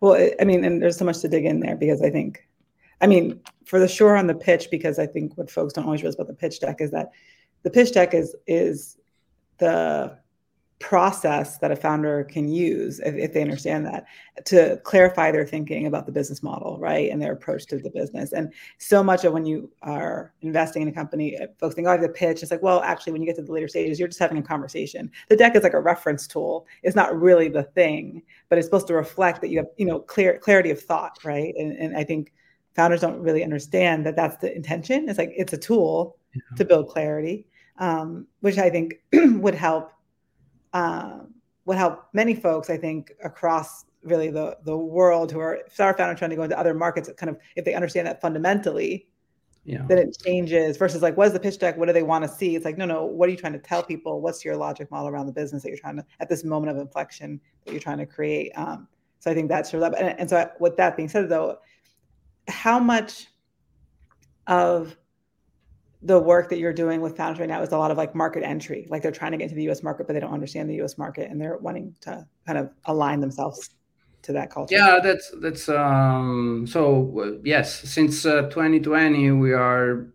[0.00, 2.46] well, I mean, and there's so much to dig in there because I think,
[3.00, 6.02] I mean, for the sure on the pitch, because I think what folks don't always
[6.02, 7.10] realize about the pitch deck is that
[7.62, 8.98] the pitch deck is is
[9.58, 10.18] the
[10.78, 14.06] process that a founder can use if, if, they understand that
[14.44, 18.32] to clarify their thinking about the business model right and their approach to the business.
[18.32, 21.90] And so much of when you are investing in a company uh, folks think oh
[21.90, 22.42] i have the pitch.
[22.42, 24.42] It's like well actually when you get to the later stages you're just having a
[24.42, 25.10] conversation.
[25.28, 26.66] The deck is like a reference tool.
[26.84, 29.98] It's not really the thing but it's supposed to reflect that you have you know
[29.98, 31.54] clear clarity of thought right?
[31.58, 32.32] And, and i think
[32.76, 35.08] founders don't really understand that that's the intention.
[35.08, 36.56] It's like it's a tool yeah.
[36.56, 37.46] to build clarity
[37.78, 39.92] um, which i think would help
[40.78, 45.98] um, would help many folks, I think, across really the the world who are startup
[45.98, 47.10] founder trying to go into other markets.
[47.16, 49.08] Kind of if they understand that fundamentally,
[49.64, 49.84] yeah.
[49.88, 50.76] then it changes.
[50.76, 51.76] Versus like, what is the pitch deck?
[51.76, 52.54] What do they want to see?
[52.54, 53.04] It's like, no, no.
[53.04, 54.20] What are you trying to tell people?
[54.20, 56.80] What's your logic model around the business that you're trying to at this moment of
[56.80, 58.52] inflection that you're trying to create?
[58.54, 58.88] Um,
[59.18, 61.58] so I think that's of and, and so with that being said, though,
[62.46, 63.26] how much
[64.46, 64.96] of
[66.02, 68.44] the work that you're doing with founders right now is a lot of like market
[68.44, 68.86] entry.
[68.88, 70.96] Like they're trying to get into the US market, but they don't understand the US
[70.96, 73.70] market and they're wanting to kind of align themselves
[74.22, 74.74] to that culture.
[74.74, 80.08] Yeah, that's that's um so uh, yes, since uh, 2020 we are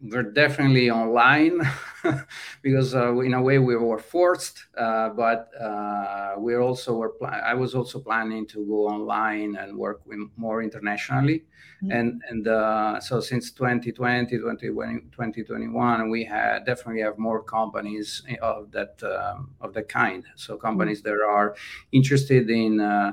[0.00, 1.60] we're definitely online
[2.62, 7.26] because uh, in a way we were forced uh, but uh, we also were pl-
[7.26, 10.00] i was also planning to go online and work
[10.36, 11.44] more internationally
[11.82, 11.90] mm-hmm.
[11.92, 19.02] and and uh, so since 2020 2021 we had definitely have more companies of that
[19.02, 21.16] um, of the kind so companies mm-hmm.
[21.16, 21.54] that are
[21.92, 23.12] interested in uh,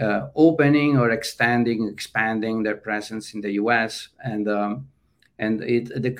[0.00, 4.88] uh, opening or extending expanding their presence in the us and um,
[5.38, 6.12] and it the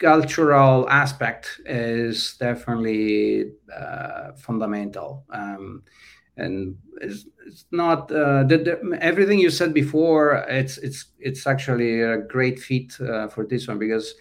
[0.00, 5.24] cultural aspect is definitely uh, fundamental.
[5.30, 5.82] Um,
[6.36, 12.00] and it's, it's not uh, the, the, everything you said before it's it's it's actually
[12.00, 14.14] a great feat uh, for this one because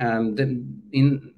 [0.00, 1.32] um, the, in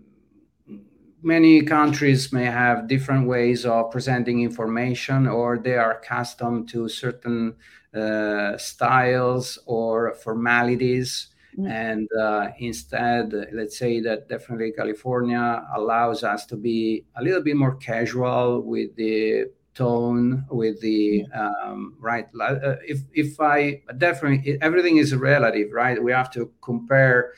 [1.22, 7.54] many countries may have different ways of presenting information or they are accustomed to certain
[7.94, 11.70] uh, styles or formalities Mm.
[11.70, 17.56] And uh, instead, let's say that definitely California allows us to be a little bit
[17.56, 22.26] more casual with the tone, with the um, right.
[22.40, 26.02] Uh, if if I definitely everything is relative, right?
[26.02, 27.32] We have to compare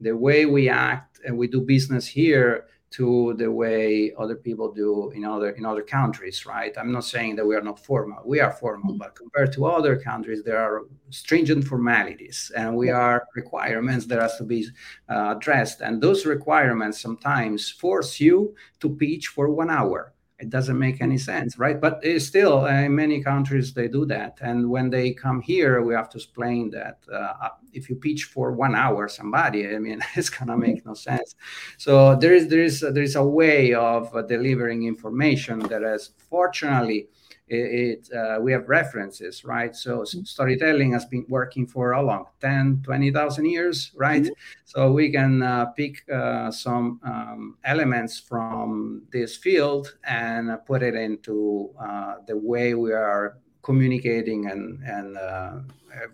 [0.00, 5.10] the way we act and we do business here to the way other people do
[5.10, 6.76] in other in other countries right?
[6.78, 8.22] I'm not saying that we are not formal.
[8.24, 13.26] We are formal but compared to other countries there are stringent formalities and we are
[13.34, 14.66] requirements that has to be
[15.08, 15.80] uh, addressed.
[15.80, 21.18] And those requirements sometimes force you to pitch for one hour it doesn't make any
[21.18, 21.80] sense right?
[21.80, 24.38] But still uh, in many countries they do that.
[24.40, 28.52] And when they come here we have to explain that uh, if you pitch for
[28.52, 31.34] one hour somebody i mean it's gonna make no sense.
[31.76, 36.10] So there is there is there is a way of uh, delivering information that has
[36.30, 37.08] fortunately
[37.50, 40.22] it, uh, we have references right so mm-hmm.
[40.22, 44.32] storytelling has been working for a long 10 20000 years right mm-hmm.
[44.64, 50.94] so we can uh, pick uh, some um, elements from this field and put it
[50.94, 55.58] into uh, the way we are communicating and, and uh,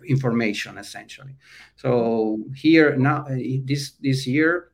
[0.07, 1.35] information essentially
[1.75, 3.25] so here now
[3.65, 4.71] this this year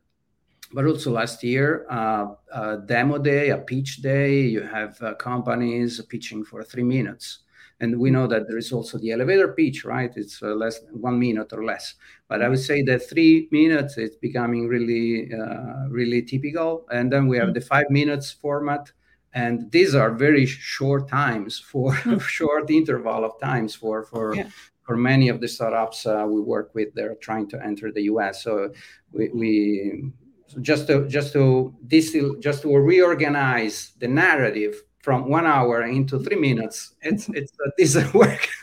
[0.72, 6.00] but also last year, uh, a demo day, a pitch day, you have uh, companies
[6.08, 7.40] pitching for three minutes.
[7.80, 10.12] And we know that there is also the elevator pitch, right?
[10.14, 11.94] It's uh, less one minute or less.
[12.28, 16.86] But I would say that three minutes is becoming really, uh, really typical.
[16.92, 18.92] And then we have the five minutes format.
[19.34, 22.18] And these are very short times for mm-hmm.
[22.38, 24.48] short interval of times for for yeah
[24.82, 28.42] for many of the startups uh, we work with, they're trying to enter the US.
[28.42, 28.72] So
[29.12, 30.12] we, we
[30.52, 36.18] so just to just to distill, just to reorganize the narrative from one hour into
[36.18, 38.48] three minutes, it's it's a decent work.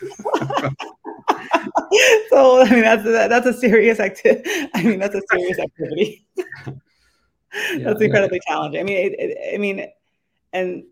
[2.30, 4.48] so I mean that's a, that's a serious activity.
[4.74, 6.26] I mean that's a serious activity.
[6.66, 8.52] yeah, that's incredibly yeah.
[8.52, 8.80] challenging.
[8.80, 9.86] I mean, it, it, I mean,
[10.52, 10.84] and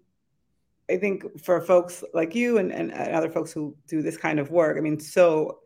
[0.90, 4.50] I think for folks like you and, and other folks who do this kind of
[4.50, 5.61] work, I mean, so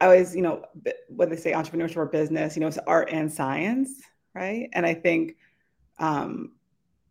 [0.00, 0.64] I always, you know,
[1.08, 3.90] when they say entrepreneurship or business, you know, it's art and science,
[4.34, 4.68] right?
[4.72, 5.36] And I think
[5.98, 6.52] um,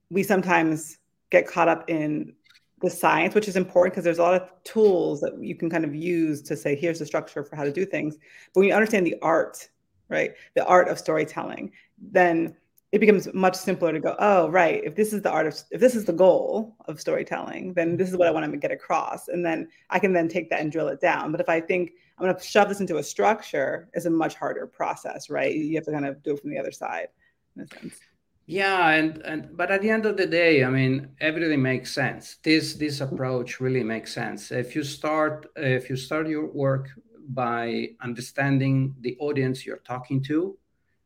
[0.09, 0.97] we sometimes
[1.29, 2.33] get caught up in
[2.81, 5.85] the science, which is important because there's a lot of tools that you can kind
[5.85, 8.15] of use to say, here's the structure for how to do things.
[8.53, 9.69] But when you understand the art,
[10.07, 11.71] right, the art of storytelling,
[12.01, 12.55] then
[12.91, 15.79] it becomes much simpler to go, oh, right, if this is the art of, if
[15.79, 19.27] this is the goal of storytelling, then this is what I want to get across.
[19.27, 21.31] And then I can then take that and drill it down.
[21.31, 24.35] But if I think I'm going to shove this into a structure is a much
[24.35, 25.53] harder process, right?
[25.53, 27.09] You have to kind of do it from the other side
[27.55, 27.99] in a sense.
[28.47, 32.37] Yeah, and and but at the end of the day, I mean, everything makes sense.
[32.41, 34.51] This this approach really makes sense.
[34.51, 36.89] If you start if you start your work
[37.27, 40.57] by understanding the audience you're talking to,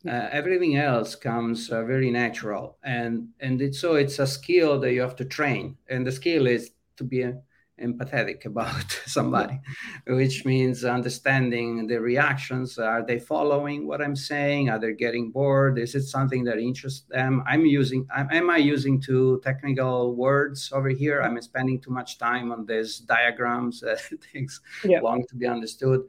[0.08, 4.94] uh, everything else comes uh, very natural, and and it's, so it's a skill that
[4.94, 7.42] you have to train, and the skill is to be a
[7.82, 9.60] empathetic about somebody
[10.08, 12.78] which means understanding the reactions.
[12.78, 14.70] Are they following what i'm saying?
[14.70, 15.80] Are they getting bored?
[15.80, 17.44] Is it something that interests them?
[17.48, 21.22] I'm using am i using too technical words over here?
[21.22, 23.98] I'm spending too much time on these diagrams uh,
[24.32, 25.02] things yeah.
[25.02, 26.02] long to be understood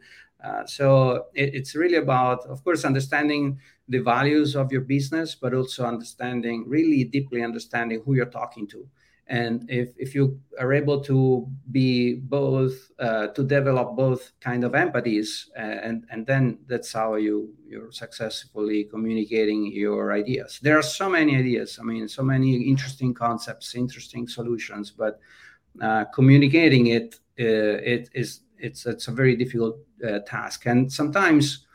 [0.45, 5.55] uh, so it, it's really about of course understanding the values of your business but
[5.55, 8.87] also understanding really deeply understanding who you're talking to.
[9.27, 14.73] And if, if you are able to be both uh, to develop both kind of
[14.73, 20.61] empathies uh, and and then that's how you you're successfully communicating your ideas.
[20.61, 21.79] There are so many ideas.
[21.81, 25.21] I mean so many interesting concepts interesting solutions but
[25.81, 29.77] uh, communicating it uh, it is it's it's a very difficult
[30.09, 31.67] uh, task and sometimes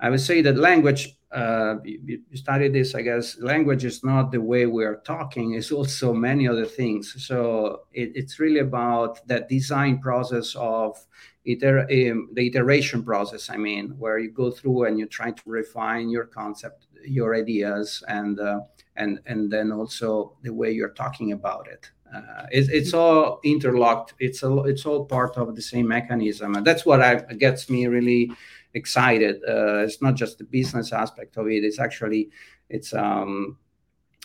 [0.00, 4.30] i would say that language uh, you, you study this, I guess, language is not
[4.30, 7.14] the way we are talking, it's also many other things.
[7.26, 11.04] So it, it's really about that design process of
[11.46, 15.42] iter- um, the iteration process, I mean, where you go through and you try to
[15.44, 18.60] refine your concept, your ideas, and, uh,
[18.94, 21.90] and, and then also the way you're talking about it.
[22.16, 24.14] Uh, it, it's all interlocked.
[24.18, 27.86] It's a, it's all part of the same mechanism, and that's what I, gets me
[27.86, 28.32] really
[28.74, 29.36] excited.
[29.48, 31.64] Uh, it's not just the business aspect of it.
[31.64, 32.30] It's actually
[32.68, 33.58] it's um,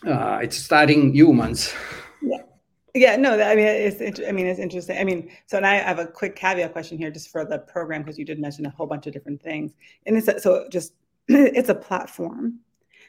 [0.05, 1.73] uh, it's studying humans.
[2.21, 2.43] Yeah.
[2.93, 4.97] Yeah, no, I mean, it's, I mean, it's interesting.
[4.97, 8.01] I mean, so, and I have a quick caveat question here just for the program,
[8.01, 9.71] because you did mention a whole bunch of different things.
[10.05, 10.93] And it's, so just,
[11.29, 12.59] it's a platform.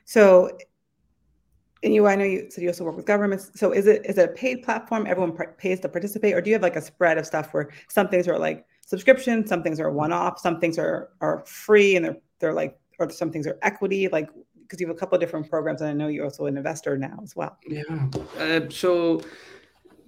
[0.04, 0.56] So,
[1.82, 3.50] and you, I know you said you also work with governments.
[3.54, 5.06] So is it, is it a paid platform?
[5.06, 8.08] Everyone pays to participate, or do you have like a spread of stuff where some
[8.08, 12.16] things are like subscription, some things are one-off, some things are are free, and they're
[12.38, 14.28] they're like, or some things are equity, like
[14.62, 16.96] because you have a couple of different programs, and I know you're also an investor
[16.96, 17.58] now as well.
[17.66, 17.82] Yeah.
[18.38, 19.22] Uh, so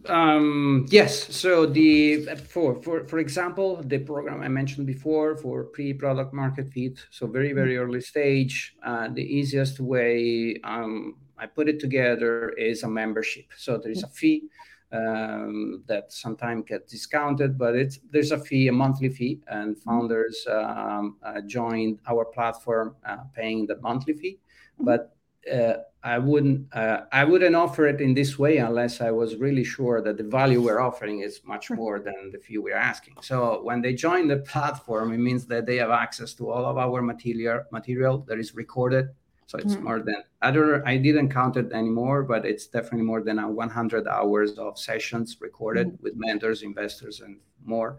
[0.08, 1.34] um, yes.
[1.34, 6.98] So the for for for example, the program I mentioned before for pre-product market fit,
[7.10, 7.88] so very very mm-hmm.
[7.88, 8.76] early stage.
[8.84, 13.46] Uh, the easiest way um, I put it together is a membership.
[13.56, 14.44] So there is a fee
[14.92, 19.88] um, that sometimes get discounted, but it's there's a fee, a monthly fee, and mm-hmm.
[19.88, 24.38] founders um, uh, joined our platform uh, paying the monthly fee.
[24.74, 24.84] Mm-hmm.
[24.84, 25.16] But
[25.52, 29.64] uh, I wouldn't uh, I wouldn't offer it in this way unless I was really
[29.64, 33.14] sure that the value we're offering is much more than the fee we're asking.
[33.22, 36.78] So when they join the platform, it means that they have access to all of
[36.78, 39.08] our material material that is recorded
[39.46, 39.84] so it's mm-hmm.
[39.84, 44.08] more than I don't I didn't count it anymore, but it's definitely more than 100
[44.08, 46.02] hours of sessions recorded mm-hmm.
[46.02, 47.98] with mentors, investors, and more.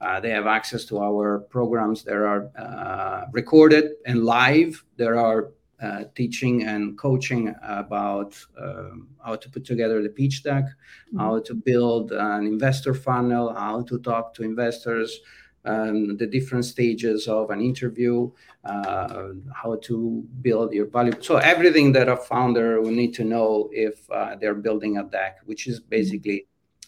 [0.00, 2.02] Uh, they have access to our programs.
[2.02, 4.84] There are uh, recorded and live.
[4.96, 10.64] There are uh, teaching and coaching about um, how to put together the pitch deck,
[10.64, 11.18] mm-hmm.
[11.18, 15.20] how to build an investor funnel, how to talk to investors,
[15.66, 18.30] um, the different stages of an interview,
[18.64, 21.12] uh, how to build your value.
[21.20, 25.38] So everything that a founder will need to know if uh, they're building a deck,
[25.44, 26.46] which is basically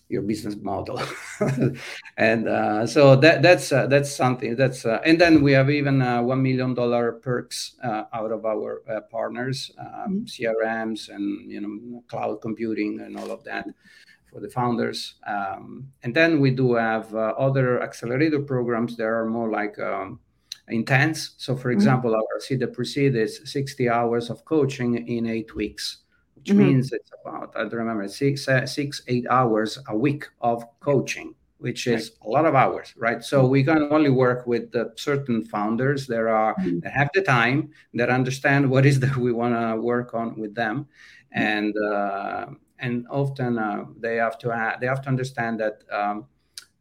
[0.08, 1.00] your business model.
[2.16, 6.00] and uh, so that that's uh, that's something that's uh, and then we have even
[6.00, 10.24] uh, one million dollar perks out of our partners, um, mm-hmm.
[10.24, 13.66] CRMs and you know cloud computing and all of that
[14.30, 15.14] for the founders.
[15.26, 20.20] Um, and then we do have uh, other accelerator programs that are more like um,
[20.68, 21.32] intense.
[21.38, 21.78] So, for mm-hmm.
[21.78, 25.98] example, our Seed the Pre-Seed is 60 hours of coaching in eight weeks,
[26.34, 26.58] which mm-hmm.
[26.58, 31.34] means it's about, I don't remember, six, uh, six, eight hours a week of coaching.
[31.60, 32.28] Which is right.
[32.28, 33.20] a lot of hours, right?
[33.20, 36.78] So we can only work with the certain founders that are mm-hmm.
[36.84, 40.54] that have the time, that understand what is that we want to work on with
[40.54, 40.86] them,
[41.36, 41.42] mm-hmm.
[41.42, 42.46] and uh,
[42.78, 46.26] and often uh, they have to they have to understand that um,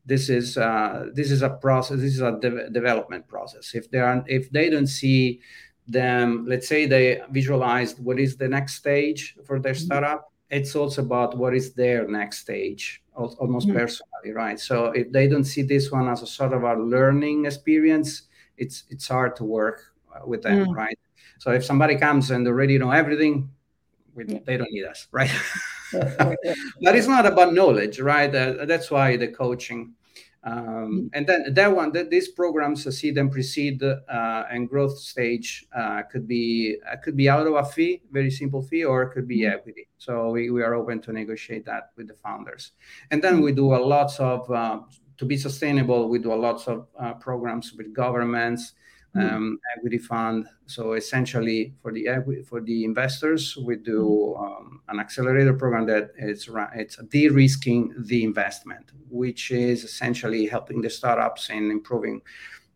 [0.05, 3.99] this is uh, this is a process this is a de- development process if they
[3.99, 5.41] are if they don't see
[5.87, 9.85] them let's say they visualized what is the next stage for their mm-hmm.
[9.85, 13.77] startup it's also about what is their next stage almost mm-hmm.
[13.77, 17.45] personally right so if they don't see this one as a sort of a learning
[17.45, 18.23] experience
[18.57, 20.73] it's it's hard to work uh, with them mm-hmm.
[20.73, 20.99] right
[21.37, 23.49] so if somebody comes and already know everything
[24.13, 24.39] we, yeah.
[24.45, 25.31] they don't need us right
[26.81, 28.33] but it's not about knowledge, right?
[28.33, 29.93] Uh, that's why the coaching.
[30.43, 31.07] Um, mm-hmm.
[31.13, 35.65] and then that one, that these programs, uh, seed and pre-seed uh, and growth stage,
[35.75, 39.11] uh, could be uh, could be out of a fee, very simple fee, or it
[39.11, 39.55] could be mm-hmm.
[39.55, 39.87] equity.
[39.97, 42.71] So we, we are open to negotiate that with the founders.
[43.11, 44.81] And then we do a lots of uh,
[45.17, 46.07] to be sustainable.
[46.07, 46.87] We do a lots of
[47.19, 48.86] programs with governments, Mm-hmm.
[49.75, 50.47] Equity fund.
[50.65, 54.43] So essentially, for the equity for the investors, we do mm-hmm.
[54.43, 60.89] um, an accelerator program that it's it's de-risking the investment, which is essentially helping the
[60.89, 62.21] startups in improving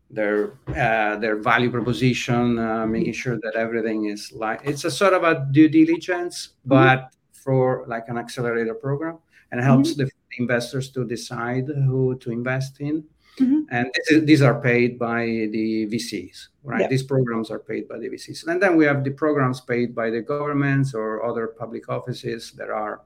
[0.10, 5.14] their uh, their value proposition, uh, making sure that everything is like it's a sort
[5.14, 6.70] of a due diligence, mm-hmm.
[6.70, 9.18] but for like an accelerator program,
[9.52, 13.04] and helps the investors to decide who to invest in.
[13.39, 13.61] Mm-hmm.
[13.71, 16.89] And is, these are paid by the VCs, right?
[16.89, 18.47] These programs are paid by the VCs.
[18.47, 22.69] And then we have the programs paid by the governments or other public offices that
[22.69, 23.01] are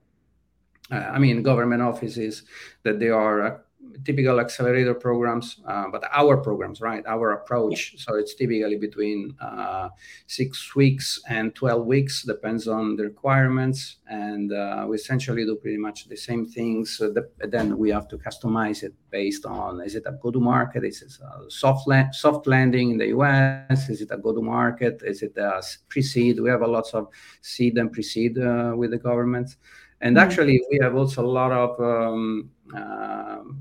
[0.91, 2.43] uh, I mean, government offices
[2.83, 3.57] that they are uh,
[4.03, 7.03] typical accelerator programs, uh, but our programs, right?
[7.05, 7.93] Our approach.
[7.93, 8.01] Yeah.
[8.03, 9.89] So it's typically between uh,
[10.27, 13.97] six weeks and 12 weeks, depends on the requirements.
[14.07, 16.97] And uh, we essentially do pretty much the same things.
[16.97, 20.83] The, then we have to customize it based on is it a go to market?
[20.83, 23.89] Is it a soft, la- soft landing in the US?
[23.89, 25.01] Is it a go to market?
[25.05, 26.39] Is it a pre seed?
[26.39, 27.07] We have a lots of
[27.41, 29.55] seed and pre seed uh, with the government.
[30.01, 30.29] And mm-hmm.
[30.29, 32.51] actually, we have also a lot of um,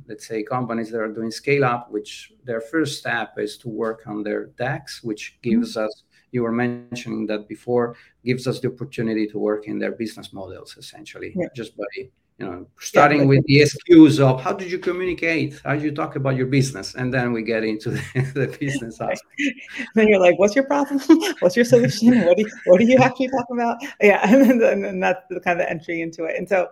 [0.09, 4.02] let's say companies that are doing scale up, which their first step is to work
[4.07, 5.86] on their decks, which gives mm-hmm.
[5.86, 6.02] us,
[6.32, 10.76] you were mentioning that before, gives us the opportunity to work in their business models
[10.78, 11.84] essentially, just by
[12.38, 16.16] you know starting with the SQs of how did you communicate, how did you talk
[16.16, 18.98] about your business, and then we get into the, business
[19.94, 21.00] then you're like, what's your problem?
[21.38, 22.24] what's your solution?
[22.24, 23.76] What do you, what do you actually talk about?
[24.00, 26.36] Yeah, and then and that's the kind of entry into it.
[26.36, 26.70] And so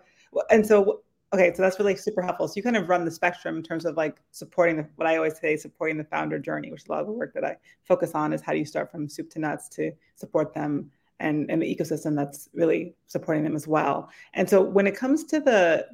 [0.51, 1.03] and so
[1.35, 2.47] Okay, so that's really super helpful.
[2.47, 5.16] So you kind of run the spectrum in terms of like supporting the, what I
[5.16, 8.12] always say, supporting the founder journey, which a lot of the work that I focus
[8.14, 11.62] on is how do you start from soup to nuts to support them and, and
[11.62, 14.11] the ecosystem that's really supporting them as well.
[14.35, 15.87] And so when it comes to the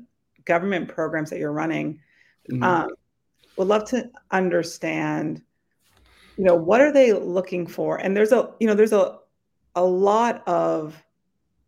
[0.44, 2.00] government programs that you're running,
[2.50, 2.62] mm-hmm.
[2.64, 2.90] um,
[3.56, 5.42] would love to understand,
[6.36, 7.98] you know, what are they looking for?
[7.98, 9.18] And there's a, you know, there's a,
[9.76, 11.00] a lot of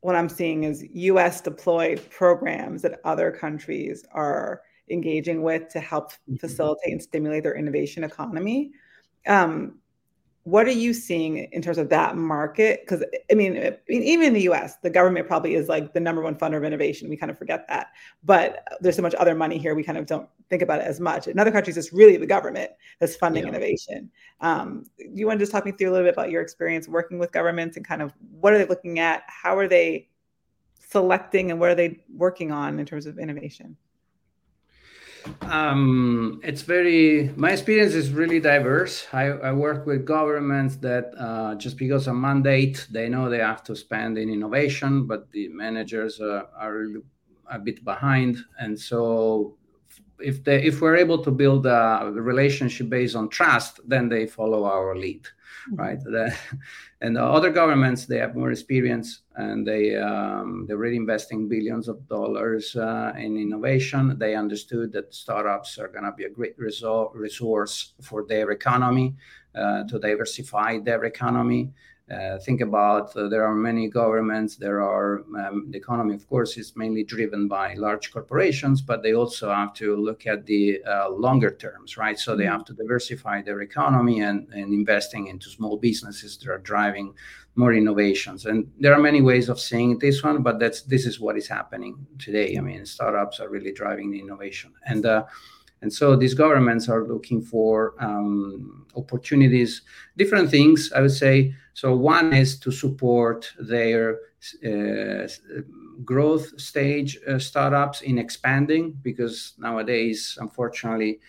[0.01, 6.13] what I'm seeing is US deployed programs that other countries are engaging with to help
[6.13, 6.37] mm-hmm.
[6.37, 8.73] facilitate and stimulate their innovation economy.
[9.27, 9.79] Um,
[10.45, 12.81] what are you seeing in terms of that market?
[12.81, 16.35] Because I mean, even in the U.S., the government probably is like the number one
[16.35, 17.11] funder of innovation.
[17.11, 17.89] We kind of forget that,
[18.25, 19.75] but there's so much other money here.
[19.75, 21.29] We kind of don't think about it as much.
[21.29, 22.71] In other countries, it's really the government
[23.01, 23.51] that's funding yeah.
[23.51, 24.11] innovation.
[24.41, 26.89] Um, do you want to just talk me through a little bit about your experience
[26.89, 29.25] working with governments and kind of what are they looking at?
[29.27, 30.09] How are they
[30.89, 33.77] selecting, and what are they working on in terms of innovation?
[35.43, 39.07] Um, it's very, my experience is really diverse.
[39.13, 43.63] I, I work with governments that uh, just because of mandate, they know they have
[43.65, 46.87] to spend in innovation, but the managers uh, are
[47.51, 48.39] a bit behind.
[48.59, 49.57] And so
[50.21, 54.65] if they, if we're able to build a relationship based on trust, then they follow
[54.65, 55.27] our lead
[55.73, 55.99] right?
[57.01, 61.89] and the other governments they have more experience and they um, they're really investing billions
[61.89, 64.19] of dollars uh, in innovation.
[64.19, 69.15] They understood that startups are going to be a great resor- resource for their economy
[69.55, 71.71] uh, to diversify their economy.
[72.11, 76.57] Uh, think about uh, there are many governments there are um, the economy of course
[76.57, 81.09] is mainly driven by large corporations but they also have to look at the uh,
[81.09, 82.19] longer terms right?
[82.19, 82.53] So they mm-hmm.
[82.53, 87.15] have to diversify their economy and, and investing into small businesses that are driving
[87.55, 88.47] more innovations.
[88.47, 91.47] And there are many ways of seeing this one but that's this is what is
[91.47, 92.57] happening today.
[92.59, 94.73] I mean startups are really driving the innovation.
[94.85, 95.27] And uh,
[95.83, 99.83] and so these governments are looking for um, opportunities,
[100.17, 101.55] different things, I would say.
[101.75, 104.19] So one is to support their
[104.67, 105.29] uh,
[106.05, 111.21] growth stage uh, startups in expanding, because nowadays, unfortunately,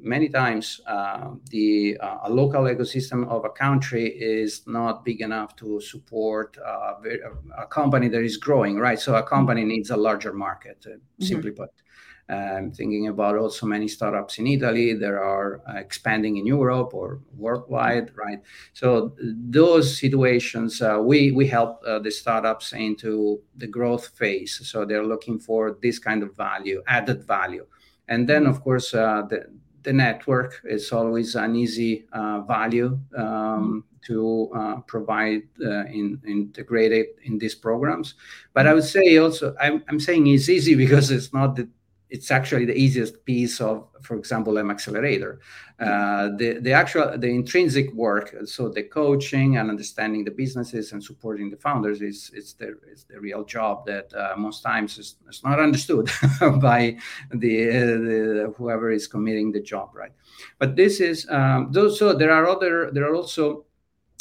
[0.00, 5.56] many times uh, the uh, a local ecosystem of a country is not big enough
[5.56, 6.94] to support uh,
[7.58, 9.00] a company that is growing, right?
[9.00, 11.24] So a company needs a larger market, uh, mm-hmm.
[11.24, 11.70] simply put.
[12.30, 17.20] Um, thinking about also many startups in Italy that are uh, expanding in Europe or
[17.34, 18.42] worldwide, right?
[18.74, 24.60] So those situations, uh, we we help uh, the startups into the growth phase.
[24.70, 27.66] So they're looking for this kind of value, added value,
[28.08, 29.46] and then of course uh, the
[29.88, 37.06] the network is always an easy uh, value um, to uh, provide uh, in integrated
[37.24, 38.14] in these programs.
[38.52, 41.68] But I would say also I'm, I'm saying it's easy because it's not the
[42.10, 45.40] it's actually the easiest piece of, for example, M Accelerator.
[45.78, 51.02] Uh, the the actual the intrinsic work, so the coaching and understanding the businesses and
[51.02, 55.16] supporting the founders is it's the it's the real job that uh, most times is,
[55.28, 56.10] is not understood
[56.60, 56.96] by
[57.30, 60.12] the, uh, the, whoever is committing the job, right?
[60.58, 61.98] But this is um, those.
[61.98, 63.66] So there are other there are also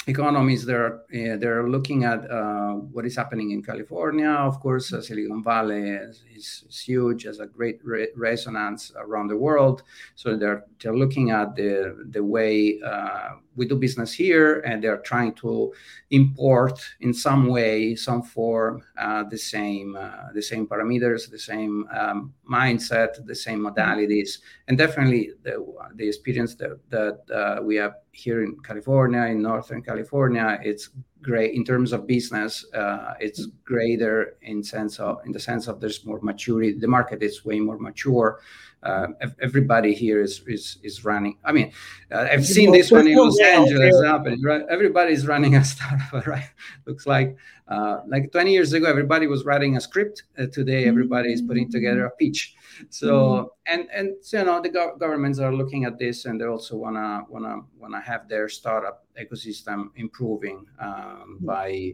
[0.08, 4.30] economies they're uh, they're looking at uh, what is happening in California.
[4.30, 9.28] Of course, uh, Silicon Valley is, is, is, huge, has a great re- resonance around
[9.28, 9.84] the world.
[10.16, 15.00] So they're they're looking at the the way uh, we do business here, and they're
[15.00, 15.74] trying to
[16.12, 21.86] import in some way, some form, uh, the same uh, the same parameters, the same
[21.94, 25.54] um, mindset, the same modalities, and definitely the
[25.96, 30.90] the experience that that we have here in California, in Northern California California, it's
[31.22, 32.66] great in terms of business.
[32.74, 36.74] Uh, it's greater in sense of in the sense of there's more maturity.
[36.74, 38.40] The market is way more mature.
[38.84, 39.08] Uh,
[39.42, 41.38] everybody here is is is running.
[41.44, 41.72] I mean,
[42.12, 44.42] uh, I've seen this one in Los Angeles happening.
[44.44, 46.28] Right, everybody's running a startup.
[46.28, 46.50] Right,
[46.86, 47.36] looks like
[47.68, 50.24] uh, like 20 years ago, everybody was writing a script.
[50.38, 52.56] Uh, today, everybody is putting together a pitch.
[52.90, 53.74] So mm-hmm.
[53.74, 56.78] and and so, you know the go- governments are looking at this, and they also
[56.78, 61.46] wanna wanna wanna have their startup ecosystem improving um, mm-hmm.
[61.46, 61.94] by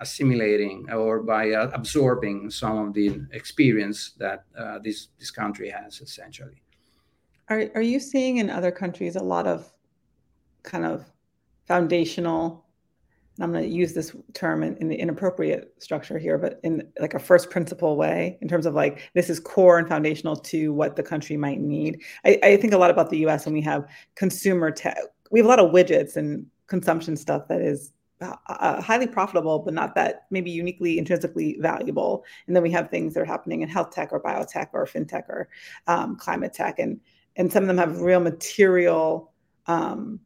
[0.00, 6.00] assimilating or by uh, absorbing some of the experience that uh, this this country has
[6.00, 6.62] essentially.
[7.48, 9.72] Are are you seeing in other countries a lot of
[10.62, 11.04] kind of
[11.66, 12.64] foundational?
[13.38, 17.12] I'm going to use this term in, in the inappropriate structure here, but in like
[17.12, 20.96] a first principle way, in terms of like this is core and foundational to what
[20.96, 22.02] the country might need.
[22.24, 23.44] I, I think a lot about the U.S.
[23.44, 24.96] when we have consumer tech.
[25.30, 29.58] We have a lot of widgets and consumption stuff that is uh, uh, highly profitable,
[29.58, 32.24] but not that maybe uniquely intrinsically valuable.
[32.46, 35.28] And then we have things that are happening in health tech or biotech or fintech
[35.28, 35.48] or
[35.86, 37.00] um, climate tech, and
[37.36, 39.32] and some of them have real material
[39.66, 40.20] um,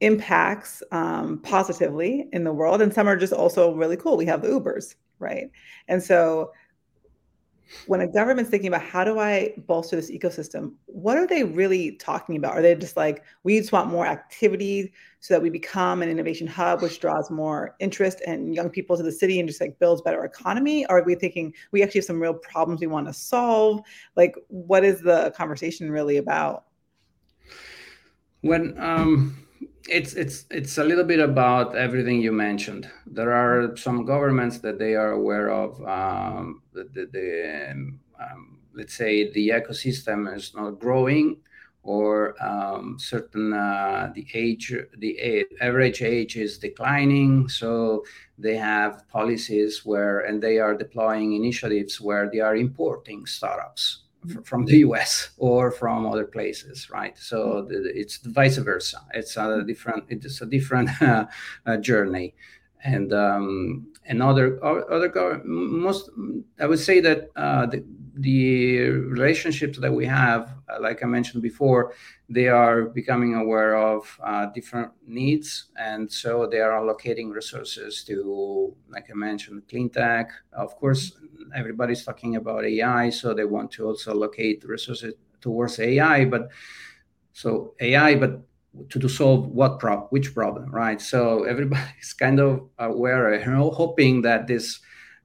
[0.00, 4.16] impacts um, positively in the world, and some are just also really cool.
[4.16, 5.50] We have the Ubers, right?
[5.88, 6.52] And so
[7.86, 11.92] when a government's thinking about how do I bolster this ecosystem, what are they really
[11.92, 12.52] talking about?
[12.52, 16.46] Are they just like, we just want more activity so that we become an innovation
[16.46, 20.02] hub, which draws more interest and young people to the city and just like builds
[20.02, 20.86] better economy?
[20.86, 23.80] Or are we thinking we actually have some real problems we want to solve?
[24.16, 26.64] Like, what is the conversation really about?
[28.42, 29.47] When um,
[29.88, 32.90] it's it's it's a little bit about everything you mentioned.
[33.06, 37.70] There are some governments that they are aware of um, the, the, the
[38.20, 41.38] um, let's say the ecosystem is not growing
[41.82, 48.04] or um, certain uh, the age the average age is declining so
[48.36, 54.02] they have policies where and they are deploying initiatives where they are importing startups
[54.44, 57.16] from the US or from other places, right?
[57.18, 59.00] So it's vice versa.
[59.14, 60.04] It's a different.
[60.08, 62.34] It's a different uh, journey,
[62.84, 66.10] and um, and other other most.
[66.58, 71.40] I would say that uh, the the relationships that we have, uh, like I mentioned
[71.40, 71.94] before,
[72.28, 78.74] they are becoming aware of uh, different needs, and so they are allocating resources to,
[78.88, 80.32] like I mentioned, clean tech.
[80.52, 81.12] Of course,
[81.54, 86.24] everybody's talking about AI, so they want to also allocate resources towards AI.
[86.24, 86.48] But
[87.32, 88.42] so AI, but
[88.90, 91.00] to, to solve what problem, which problem, right?
[91.00, 94.80] So everybody's kind of aware, you know, hoping that this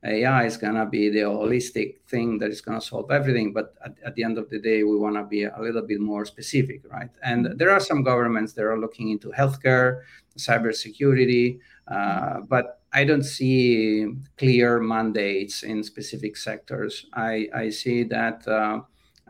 [0.05, 3.53] AI is to be the holistic thing that is to solve everything.
[3.53, 6.01] But at, at, the end of the day, we want to be a little bit
[6.01, 7.09] more specific, right?
[7.23, 10.01] And there are some governments that are looking into healthcare,
[10.37, 17.05] cybersecurity, uh, but I don't see clear mandates in specific sectors.
[17.13, 18.81] I, I see that uh,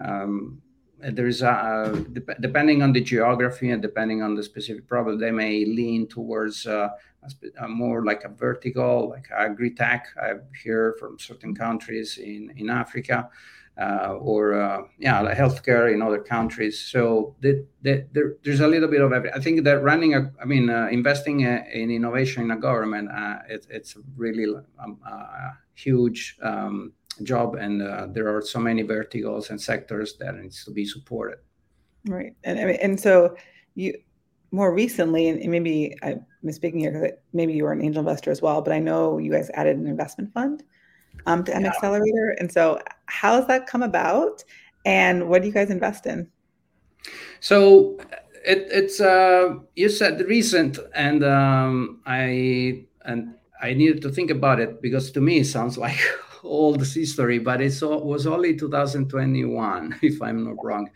[0.03, 0.61] um,
[0.99, 2.05] there is a,
[2.41, 6.89] depending on the geography and depending on the specific problem, they may lean towards uh,
[7.24, 10.07] a, a more like a vertical, like agri-tech.
[10.22, 13.30] I hear from certain countries in, in Africa
[13.80, 16.80] uh, or uh, yeah, like healthcare in other countries.
[16.80, 19.39] So the, the, there, there's a little bit of everything.
[19.39, 23.09] I think that running a, I mean, uh, investing a, in innovation in a government,
[23.11, 26.93] uh, it, it's really um, a huge um,
[27.24, 31.39] job, and uh, there are so many verticals and sectors that needs to be supported.
[32.05, 33.36] Right, and and so
[33.76, 33.97] you
[34.51, 38.41] more recently, and maybe I'm speaking here because maybe you were an angel investor as
[38.41, 40.63] well, but I know you guys added an investment fund
[41.26, 41.69] um, to M yeah.
[41.69, 42.36] Accelerator.
[42.39, 44.43] And so, how has that come about?
[44.86, 46.28] And what do you guys invest in?
[47.39, 47.97] So,
[48.45, 54.59] it, it's uh, you said recent, and um, I and I needed to think about
[54.59, 55.99] it because to me it sounds like
[56.43, 60.89] old history, but it was only 2021, if I'm not wrong.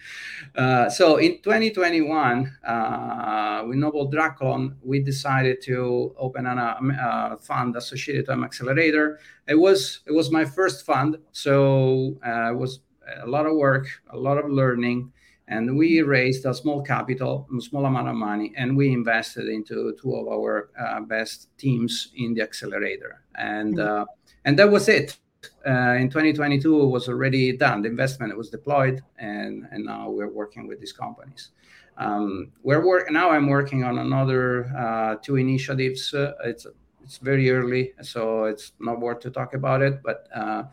[0.56, 7.76] Uh, so in 2021, uh, with Noble Dracon, we decided to open a uh, fund
[7.76, 9.20] associated to M Accelerator.
[9.48, 12.82] It was it was my first fund, so uh, it was
[13.22, 15.12] a lot of work, a lot of learning
[15.50, 19.96] and we raised a small capital, a small amount of money, and we invested into
[20.02, 24.02] two of our uh, best teams in the accelerator, and mm-hmm.
[24.02, 24.06] uh,
[24.44, 25.18] and that was it
[25.66, 27.82] in 2022 it was already done.
[27.82, 31.52] The investment was deployed, and now we're working with these companies.
[31.98, 33.32] Um, we're work now.
[33.32, 36.14] I'm working on another uh, two initiatives.
[36.14, 36.68] Uh, it's
[37.04, 40.04] it's very early, so it's not worth to talk about it.
[40.04, 40.64] But uh,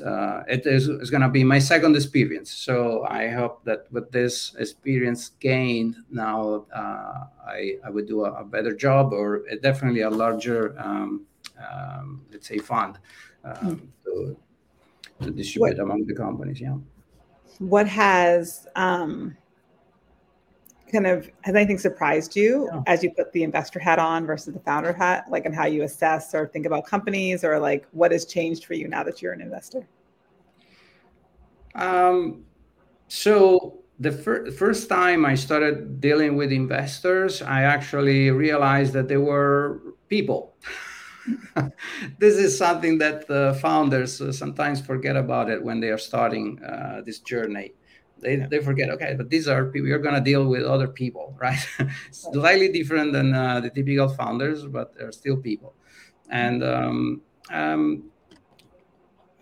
[0.00, 0.88] uh, it is,
[1.22, 2.50] to be my second experience.
[2.50, 8.32] So I hope that with this experience gained, now uh, I I would do a,
[8.32, 11.26] a better job or definitely a larger, um,
[11.58, 12.98] um, let's say, fund
[13.44, 14.36] to
[15.22, 16.60] to distribute what, among the companies.
[16.60, 16.76] Yeah.
[17.58, 19.36] What has um,
[20.94, 22.82] kind of has anything surprised you yeah.
[22.86, 25.82] as you put the investor hat on versus the founder hat like and how you
[25.82, 29.32] assess or think about companies or like what has changed for you now that you're
[29.32, 29.86] an investor
[31.74, 32.44] um,
[33.08, 39.16] so the fir- first time i started dealing with investors i actually realized that they
[39.16, 40.54] were people
[42.18, 46.62] this is something that the founders uh, sometimes forget about it when they are starting
[46.62, 47.72] uh, this journey
[48.20, 48.46] they, yeah.
[48.46, 51.66] they forget okay but these are people you're going to deal with other people right
[52.10, 55.74] slightly different than uh, the typical founders but they're still people
[56.30, 58.04] and um, um,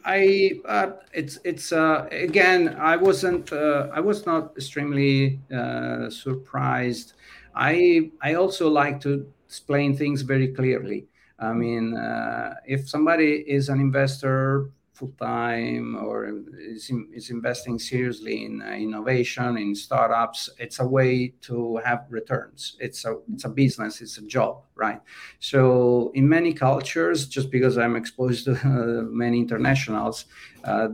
[0.04, 7.14] I uh, it's it's uh, again I wasn't uh, I was not extremely uh, surprised.
[7.54, 11.06] I I also like to explain things very clearly.
[11.42, 18.44] I mean, uh, if somebody is an investor full time or is, is investing seriously
[18.44, 22.76] in uh, innovation in startups it's a way to have returns.
[22.78, 25.00] It's a it's a business it's a job right?
[25.40, 30.26] So in many cultures just because i'm exposed to uh, many internationals
[30.64, 30.88] uh,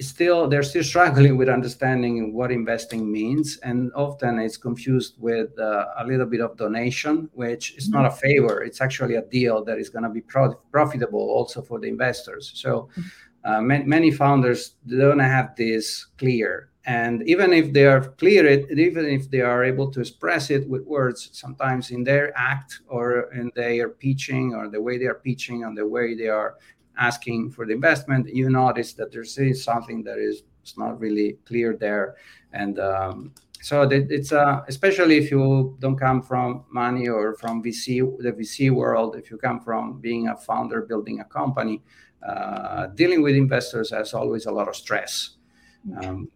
[0.00, 5.86] still they're still struggling with understanding what investing means and often it's confused with uh,
[5.98, 9.78] a little bit of donation which is not a favor it's actually a deal that
[9.78, 12.52] is going to be pro- profitable also for the investors.
[12.54, 13.50] So mm-hmm.
[13.50, 18.66] uh, many, many, founders don't have this clear and even if they are clear it
[18.76, 23.32] even if they are able to express it with words sometimes in their act or
[23.34, 26.56] in their pitching or the way they are pitching and the way they are
[26.98, 30.42] asking for the investment you notice that there's something that is
[30.76, 32.16] not really clear there
[32.52, 37.86] and um, so it's uh, especially if you don't come from money or from vc
[38.18, 41.82] the vc world if you come from being a founder building a company
[42.26, 45.30] uh, dealing with investors has always a lot of stress.
[46.02, 46.30] Um,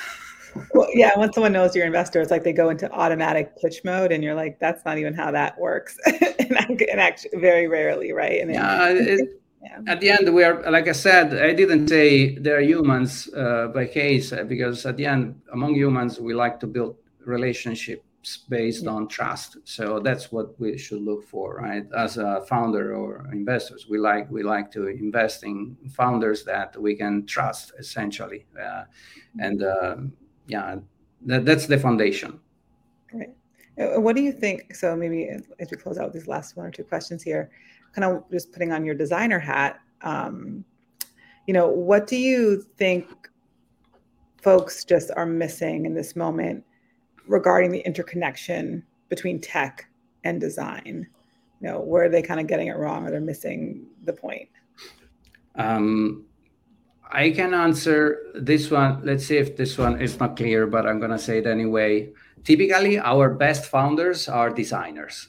[0.74, 3.80] well, yeah, once someone knows you're an investor, it's like they go into automatic pitch
[3.84, 5.96] mode, and you're like, that's not even how that works.
[6.06, 8.40] and, and, actually, very rarely, right?
[8.40, 12.36] And yeah, it, yeah, At the end, we are, like I said, I didn't say
[12.36, 16.66] they're humans uh, by case, uh, because at the end, among humans, we like to
[16.66, 18.02] build relationships
[18.48, 18.90] based yeah.
[18.90, 19.56] on trust.
[19.64, 21.86] So that's what we should look for right?
[21.96, 26.96] As a founder or investors we like we like to invest in founders that we
[26.96, 28.46] can trust essentially.
[28.58, 29.40] Uh, mm-hmm.
[29.40, 29.96] and uh,
[30.48, 30.76] yeah
[31.22, 32.40] that, that's the foundation.
[33.12, 33.30] Right
[33.78, 36.70] uh, what do you think so maybe as we close out these last one or
[36.70, 37.50] two questions here
[37.96, 40.64] kind of just putting on your designer hat um,
[41.46, 43.06] you know what do you think
[44.46, 46.62] folks just are missing in this moment
[47.26, 49.88] regarding the interconnection between tech
[50.22, 51.06] and design?
[51.60, 54.48] You know, where are they kind of getting it wrong or they're missing the point?
[55.56, 56.26] Um,
[57.10, 59.00] I can answer this one.
[59.04, 62.12] Let's see if this one is not clear, but I'm going to say it anyway.
[62.44, 65.28] Typically, our best founders are designers.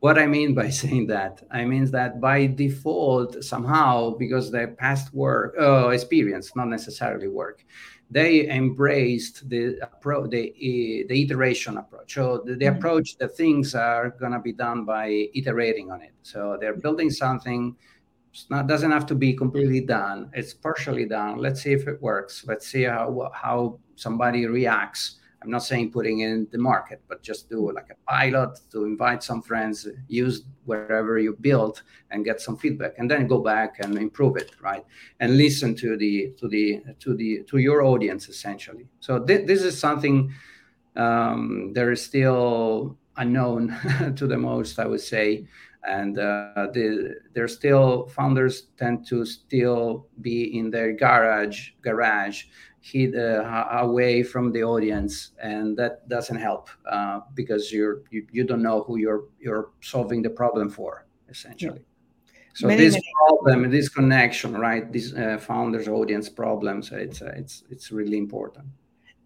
[0.00, 5.12] What I mean by saying that, I mean that by default, somehow, because their past
[5.14, 7.64] work, uh, experience, not necessarily work,
[8.10, 10.54] they embraced the approach, the,
[11.08, 12.14] the iteration approach.
[12.14, 12.76] So the, the mm-hmm.
[12.76, 16.12] approach that things are going to be done by iterating on it.
[16.22, 17.74] So they're building something.
[18.32, 20.30] It's not doesn't have to be completely done.
[20.34, 21.38] It's partially done.
[21.38, 22.44] Let's see if it works.
[22.46, 27.50] Let's see how how somebody reacts I'm not saying putting in the market, but just
[27.50, 32.56] do like a pilot to invite some friends, use wherever you build and get some
[32.56, 34.84] feedback, and then go back and improve it, right?
[35.20, 38.86] And listen to the to the to the to your audience essentially.
[39.00, 40.32] So th- this is something
[40.96, 43.76] um, there is still unknown
[44.16, 45.46] to the most, I would say.
[45.86, 52.44] And uh, the, there's still founders tend to still be in their garage garage
[52.84, 58.44] hid uh, away from the audience and that doesn't help uh, because you're you, you
[58.44, 62.40] don't know who you're you're solving the problem for essentially yeah.
[62.52, 63.12] so many, this many.
[63.26, 68.66] problem this connection right these uh, founders audience problems it's uh, it's it's really important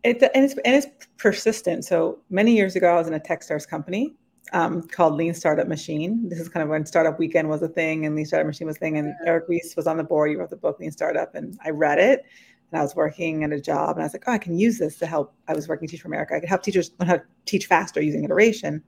[0.05, 3.67] it, and it's and it's persistent so many years ago i was in a techstars
[3.67, 4.15] company
[4.53, 6.27] um, called Lean Startup Machine.
[6.27, 8.77] This is kind of when Startup Weekend was a thing and Lean Startup Machine was
[8.77, 8.97] a thing.
[8.97, 10.31] And Eric Ries was on the board.
[10.31, 12.25] He wrote the book Lean Startup, and I read it
[12.71, 14.79] and I was working at a job and I was like, oh, I can use
[14.79, 15.35] this to help.
[15.49, 16.35] I was working Teach for America.
[16.35, 18.83] I could help teachers learn how to teach faster using iteration.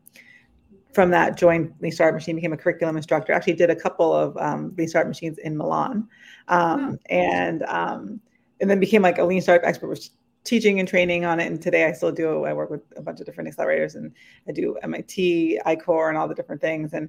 [0.92, 3.32] from that joined Lean Startup Machine, became a curriculum instructor.
[3.32, 6.08] Actually, did a couple of um, Lean Startup Machines in Milan,
[6.48, 7.14] um, oh.
[7.14, 8.20] and um,
[8.60, 10.10] and then became like a Lean Startup expert, was
[10.44, 11.46] teaching and training on it.
[11.46, 12.44] And today I still do.
[12.44, 14.12] I work with a bunch of different accelerators, and
[14.48, 16.92] I do MIT, I-Corps, and all the different things.
[16.92, 17.08] And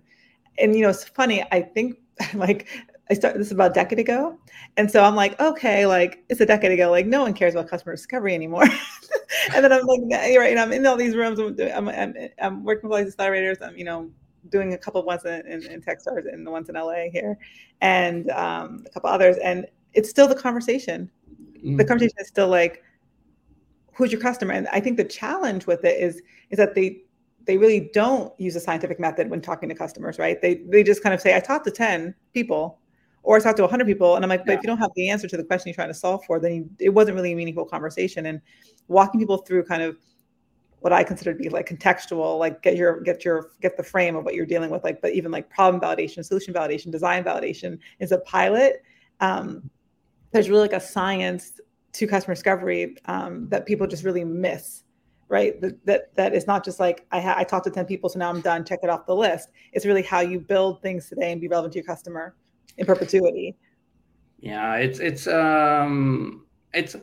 [0.58, 1.44] and you know, it's funny.
[1.52, 1.98] I think
[2.34, 2.68] like
[3.12, 4.40] I started this about a decade ago.
[4.78, 6.90] And so I'm like, okay, like it's a decade ago.
[6.90, 8.64] Like no one cares about customer discovery anymore.
[9.54, 10.00] and then I'm like,
[10.38, 11.38] right, and I'm in all these rooms.
[11.60, 13.62] I'm, I'm, I'm working with all these accelerators.
[13.62, 14.10] I'm, you know,
[14.48, 17.38] doing a couple of ones in, in, in Techstars and the ones in LA here,
[17.82, 19.36] and um, a couple others.
[19.44, 21.12] And it's still the conversation.
[21.58, 21.76] Mm-hmm.
[21.76, 22.82] The conversation is still like,
[23.92, 24.54] who's your customer?
[24.54, 27.02] And I think the challenge with it is is that they
[27.46, 30.42] they really don't use a scientific method when talking to customers, right?
[30.42, 32.80] They they just kind of say, I talked to 10 people
[33.24, 34.16] or I talked to 100 people.
[34.16, 34.58] And I'm like, but yeah.
[34.58, 36.54] if you don't have the answer to the question you're trying to solve for, then
[36.54, 38.26] you, it wasn't really a meaningful conversation.
[38.26, 38.42] And
[38.88, 39.98] walking people through kind of
[40.80, 44.16] what I consider to be like contextual, like get your get your get the frame
[44.16, 47.78] of what you're dealing with, like but even like problem validation, solution validation, design validation
[48.00, 48.82] is a pilot.
[49.20, 49.70] Um,
[50.32, 51.60] there's really like a science
[51.94, 54.84] to customer discovery um, that people just really miss
[55.28, 58.10] right that that, that is not just like I, ha- I talked to 10 people
[58.10, 61.08] so now i'm done check it off the list it's really how you build things
[61.08, 62.36] today and be relevant to your customer
[62.78, 63.56] in perpetuity.
[64.40, 66.96] Yeah, it's it's um, it's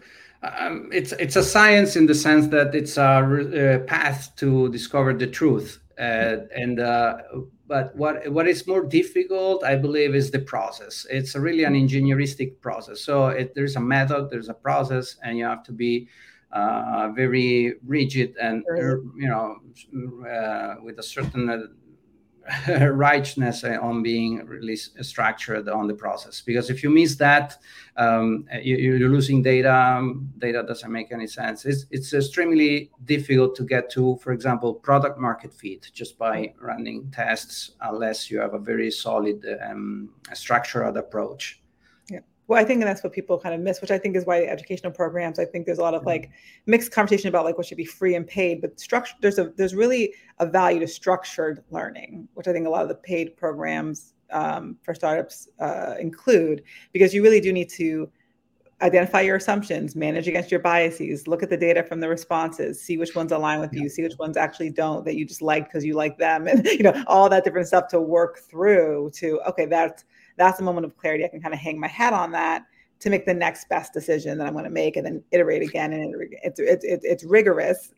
[0.43, 5.13] um, it's it's a science in the sense that it's a, a path to discover
[5.15, 7.19] the truth, uh, and uh,
[7.67, 11.07] but what what is more difficult, I believe, is the process.
[11.11, 13.01] It's really an engineeristic process.
[13.03, 16.09] So it, there's a method, there's a process, and you have to be
[16.51, 18.65] uh, very rigid and
[19.17, 19.57] you know
[20.27, 21.69] uh, with a certain
[22.93, 26.41] righteousness on being really structured on the process.
[26.41, 27.57] Because if you miss that,
[27.97, 29.75] um, you, are losing data.
[29.75, 31.65] Um, data doesn't make any sense.
[31.65, 37.11] It's, it's extremely difficult to get to, for example, product market fit just by running
[37.11, 41.61] tests, unless you have a very solid um, structured approach
[42.49, 44.49] well i think that's what people kind of miss which i think is why the
[44.49, 46.09] educational programs i think there's a lot of mm-hmm.
[46.09, 46.31] like
[46.67, 49.75] mixed conversation about like what should be free and paid but structure there's a there's
[49.75, 54.15] really a value to structured learning which i think a lot of the paid programs
[54.31, 58.11] um, for startups uh, include because you really do need to
[58.83, 62.97] identify your assumptions manage against your biases look at the data from the responses see
[62.97, 65.85] which ones align with you see which ones actually don't that you just like because
[65.85, 69.67] you like them and you know all that different stuff to work through to okay
[69.67, 70.05] that's
[70.39, 71.25] that's a moment of clarity.
[71.25, 72.65] I can kind of hang my hat on that
[73.01, 75.93] to make the next best decision that I'm going to make and then iterate again.
[75.93, 77.95] And it's, it's, it's, it's rigorous.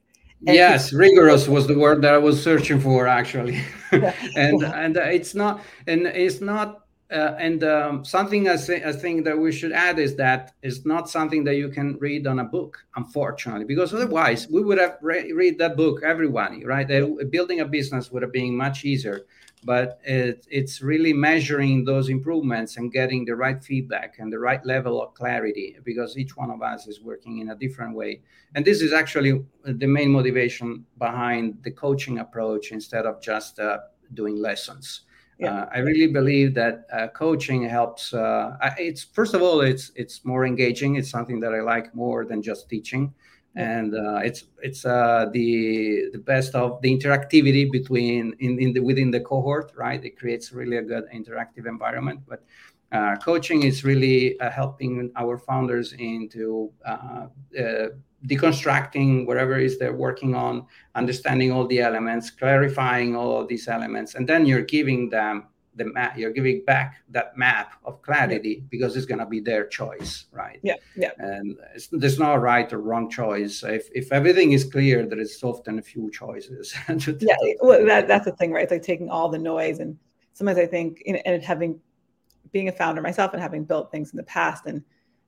[0.46, 3.62] And yes, rigorous was the word that I was searching for actually.
[3.92, 9.24] and, and it's not, and it's not, uh, and um, something I, say, I think
[9.24, 12.44] that we should add is that it's not something that you can read on a
[12.44, 16.86] book, unfortunately, because otherwise we would have re- read that book, everybody, right?
[17.30, 19.22] building a business would have been much easier
[19.64, 24.64] but it, it's really measuring those improvements and getting the right feedback and the right
[24.64, 28.20] level of clarity because each one of us is working in a different way
[28.54, 33.78] and this is actually the main motivation behind the coaching approach instead of just uh,
[34.14, 35.02] doing lessons
[35.40, 35.62] yeah.
[35.62, 38.12] Uh, I really believe that uh, coaching helps.
[38.12, 40.96] Uh, it's first of all, it's it's more engaging.
[40.96, 43.14] It's something that I like more than just teaching
[43.56, 48.80] and uh, it's it's uh, the the best of the interactivity between in, in the
[48.80, 50.04] within the cohort right?
[50.04, 52.44] It creates really a good interactive environment but
[52.92, 57.26] uh, coaching is really uh, helping our founders into uh,
[57.58, 57.86] uh,
[58.26, 64.14] deconstructing whatever is they're working on understanding all the elements clarifying all of these elements
[64.14, 65.46] and then you're giving them
[65.76, 68.66] the map you're giving back that map of clarity yeah.
[68.70, 70.58] because it's going to be their choice right?
[70.62, 71.12] Yeah yeah.
[71.18, 71.56] And
[71.92, 73.62] there's no right or wrong choice.
[73.62, 78.24] If, if everything is clear there is often a few choices yeah well that, that's
[78.24, 78.64] the thing right?
[78.64, 79.96] It's like taking all the noise and
[80.32, 81.80] sometimes i think and having
[82.52, 84.82] being a founder myself and having built things in the past and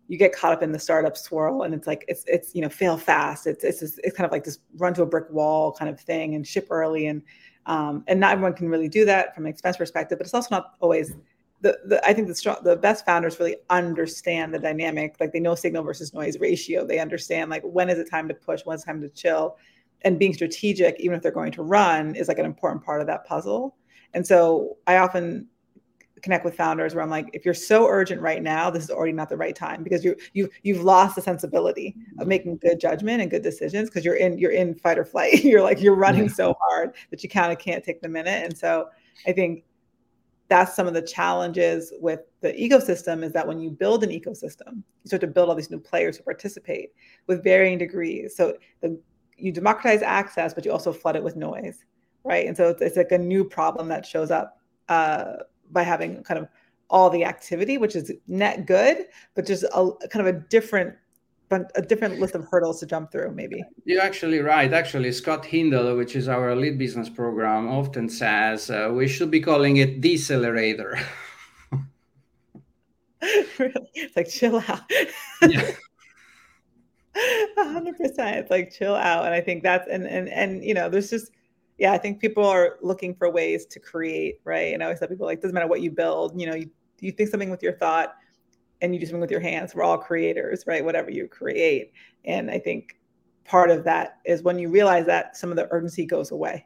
[0.08, 2.68] you get caught up in the startup swirl and it's like it's it's you know
[2.68, 3.46] fail fast.
[3.46, 6.34] It's it's it's kind of like this run to a brick wall kind of thing
[6.34, 7.22] and ship early and
[7.66, 10.48] um, and not everyone can really do that from an expense perspective, but it's also
[10.50, 11.14] not always
[11.60, 15.40] the, the I think the strong, the best founders really understand the dynamic, like they
[15.40, 16.84] know signal versus noise ratio.
[16.84, 19.56] They understand like when is it time to push, when is time to chill,
[20.02, 23.06] and being strategic, even if they're going to run, is like an important part of
[23.06, 23.76] that puzzle.
[24.12, 25.46] And so I often
[26.22, 29.12] connect with founders where I'm like, if you're so urgent right now, this is already
[29.12, 33.20] not the right time because you you you've lost the sensibility of making good judgment
[33.20, 35.44] and good decisions because you're in you're in fight or flight.
[35.44, 38.44] you're like you're running so hard that you kind of can't take the minute.
[38.44, 38.88] And so
[39.26, 39.64] I think
[40.48, 44.82] that's some of the challenges with the ecosystem is that when you build an ecosystem,
[45.02, 46.90] you start to build all these new players who participate
[47.26, 48.36] with varying degrees.
[48.36, 48.98] So the,
[49.38, 51.84] you democratize access, but you also flood it with noise
[52.24, 52.46] right?
[52.46, 54.58] And so it's, it's like a new problem that shows up
[54.88, 55.34] uh,
[55.72, 56.48] by having kind of
[56.90, 60.94] all the activity, which is net good, but just a kind of a different
[61.74, 63.62] a different list of hurdles to jump through maybe.
[63.84, 64.72] You're actually right.
[64.72, 69.40] Actually scott hindle which is our lead business program often says uh, we should be
[69.40, 71.02] calling it decelerator.
[73.58, 73.90] Really?
[73.94, 74.80] it's like chill out.
[75.42, 75.70] Yeah.
[77.56, 79.26] 100% it's like chill out.
[79.26, 81.30] And i think that's and and and you know there's just
[81.82, 84.72] yeah i think people are looking for ways to create right?
[84.72, 86.70] And i always tell people like doesn't matter what you build you know you,
[87.00, 88.14] you think something with your thought
[88.80, 89.74] and you do something with your hands.
[89.74, 90.84] We're all creators right?
[90.84, 91.92] Whatever you create.
[92.24, 92.96] And i think
[93.44, 96.64] part of that is when you realize that some of the urgency goes away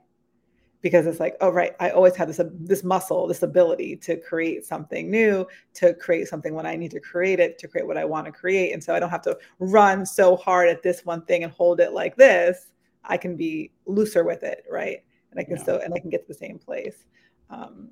[0.82, 4.18] because it's like oh right i always have this uh, this muscle this ability to
[4.18, 7.96] create something new to create something when i need to create it to create what
[7.96, 8.74] i want to create.
[8.74, 11.80] And so i don't have to run so hard at this one thing and hold
[11.80, 12.66] it like this.
[13.08, 15.05] I can be looser with it right
[15.36, 15.62] and i can yeah.
[15.62, 17.04] still and i can get to the same place
[17.50, 17.90] um,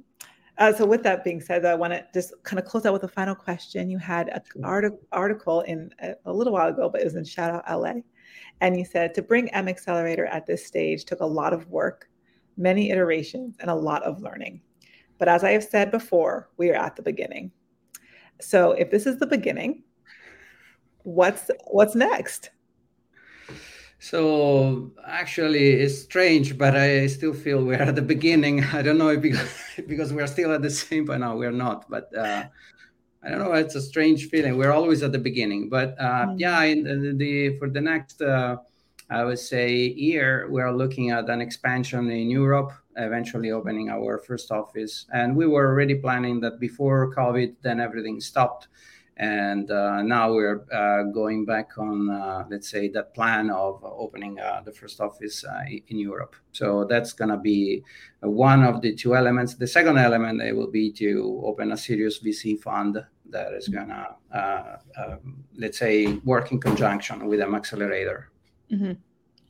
[0.59, 3.03] uh, so with that being said, I want to just kind of close out with
[3.03, 3.91] a final question.
[3.91, 7.25] You had an article article in a, a, little while ago, but it was in
[7.25, 7.95] Shout Out LA.
[8.61, 12.09] And you said to bring M Accelerator at this stage took a lot of work,
[12.57, 14.61] many iterations, and a lot of learning.
[15.19, 17.51] But as I have said before, we are at the beginning.
[18.41, 19.83] So if this is the beginning,
[21.03, 22.51] what's what's next?
[24.05, 28.63] So actually, it's strange, but I still feel we're at the beginning.
[28.79, 29.49] I don't know if because,
[29.89, 31.21] because we're still at the same point.
[31.21, 31.89] No, we're not.
[31.89, 32.45] But uh,
[33.23, 33.55] I don't know.
[33.55, 34.59] It's a strange feeling.
[34.59, 35.71] We're always at the beginning.
[35.71, 36.37] But uh, mm-hmm.
[36.37, 38.59] yeah, in the, the, for the next, uh,
[39.09, 42.73] I would say, year, we're looking at an expansion in Europe.
[42.97, 47.55] Eventually, opening our first office, and we were already planning that before COVID.
[47.63, 48.69] Then everything stopped
[49.17, 54.41] and uh, now we're uh, going back on uh, let's say that plan of opening
[54.41, 56.35] uh, the first office uh, in europe.
[56.53, 57.85] So that's going to be
[58.21, 59.55] one of the two elements.
[59.55, 62.99] The second element it will be to open a serious vc fund
[63.31, 68.31] that is going to uh, um, let's say work in conjunction with M Accelerator.
[68.73, 68.93] Mm-hmm.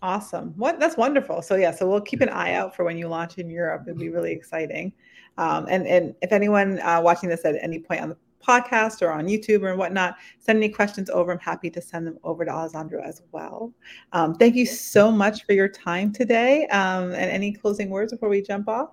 [0.03, 0.53] awesome.
[0.57, 1.41] What that's wonderful.
[1.41, 3.85] So yeah so we'll keep an eye out for when you launch in europe.
[3.87, 4.93] It'll be really exciting.
[5.39, 9.27] Um, and and if anyone watching this at any point on the podcast or on
[9.27, 11.33] YouTube or whatnot, send any questions over.
[11.33, 13.73] I'm happy to send them over to Alessandro as well.
[14.13, 16.67] Um, thank you so much for your time today.
[16.69, 18.91] Um, and any closing words before we jump off?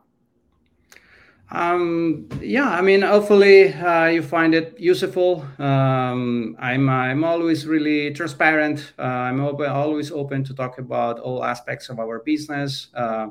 [1.51, 5.45] Um, yeah, I mean, hopefully uh, you find it useful.
[5.59, 8.93] Um, I'm I'm always really transparent.
[8.97, 13.27] Uh, I'm always open to talk about all aspects of our business, uh,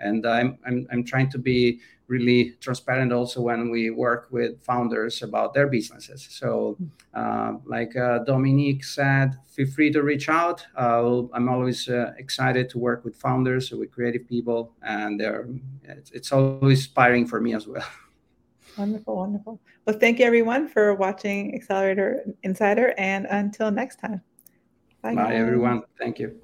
[0.00, 5.22] and I'm, I'm I'm trying to be really transparent also when we work with founders
[5.22, 6.26] about their businesses.
[6.28, 6.76] So,
[7.14, 10.66] uh, like uh, Dominique said, feel free to reach out.
[10.76, 15.48] Uh, I'm always uh, excited to work with founders, with creative people, and they're,
[15.84, 17.86] it's, it's always inspiring for me as well.
[18.76, 19.60] Wonderful, wonderful.
[19.86, 24.20] Well, thank you everyone for watching Accelerator Insider, and until next time.
[25.02, 25.82] Bye, Bye everyone.
[25.98, 26.40] Thank you.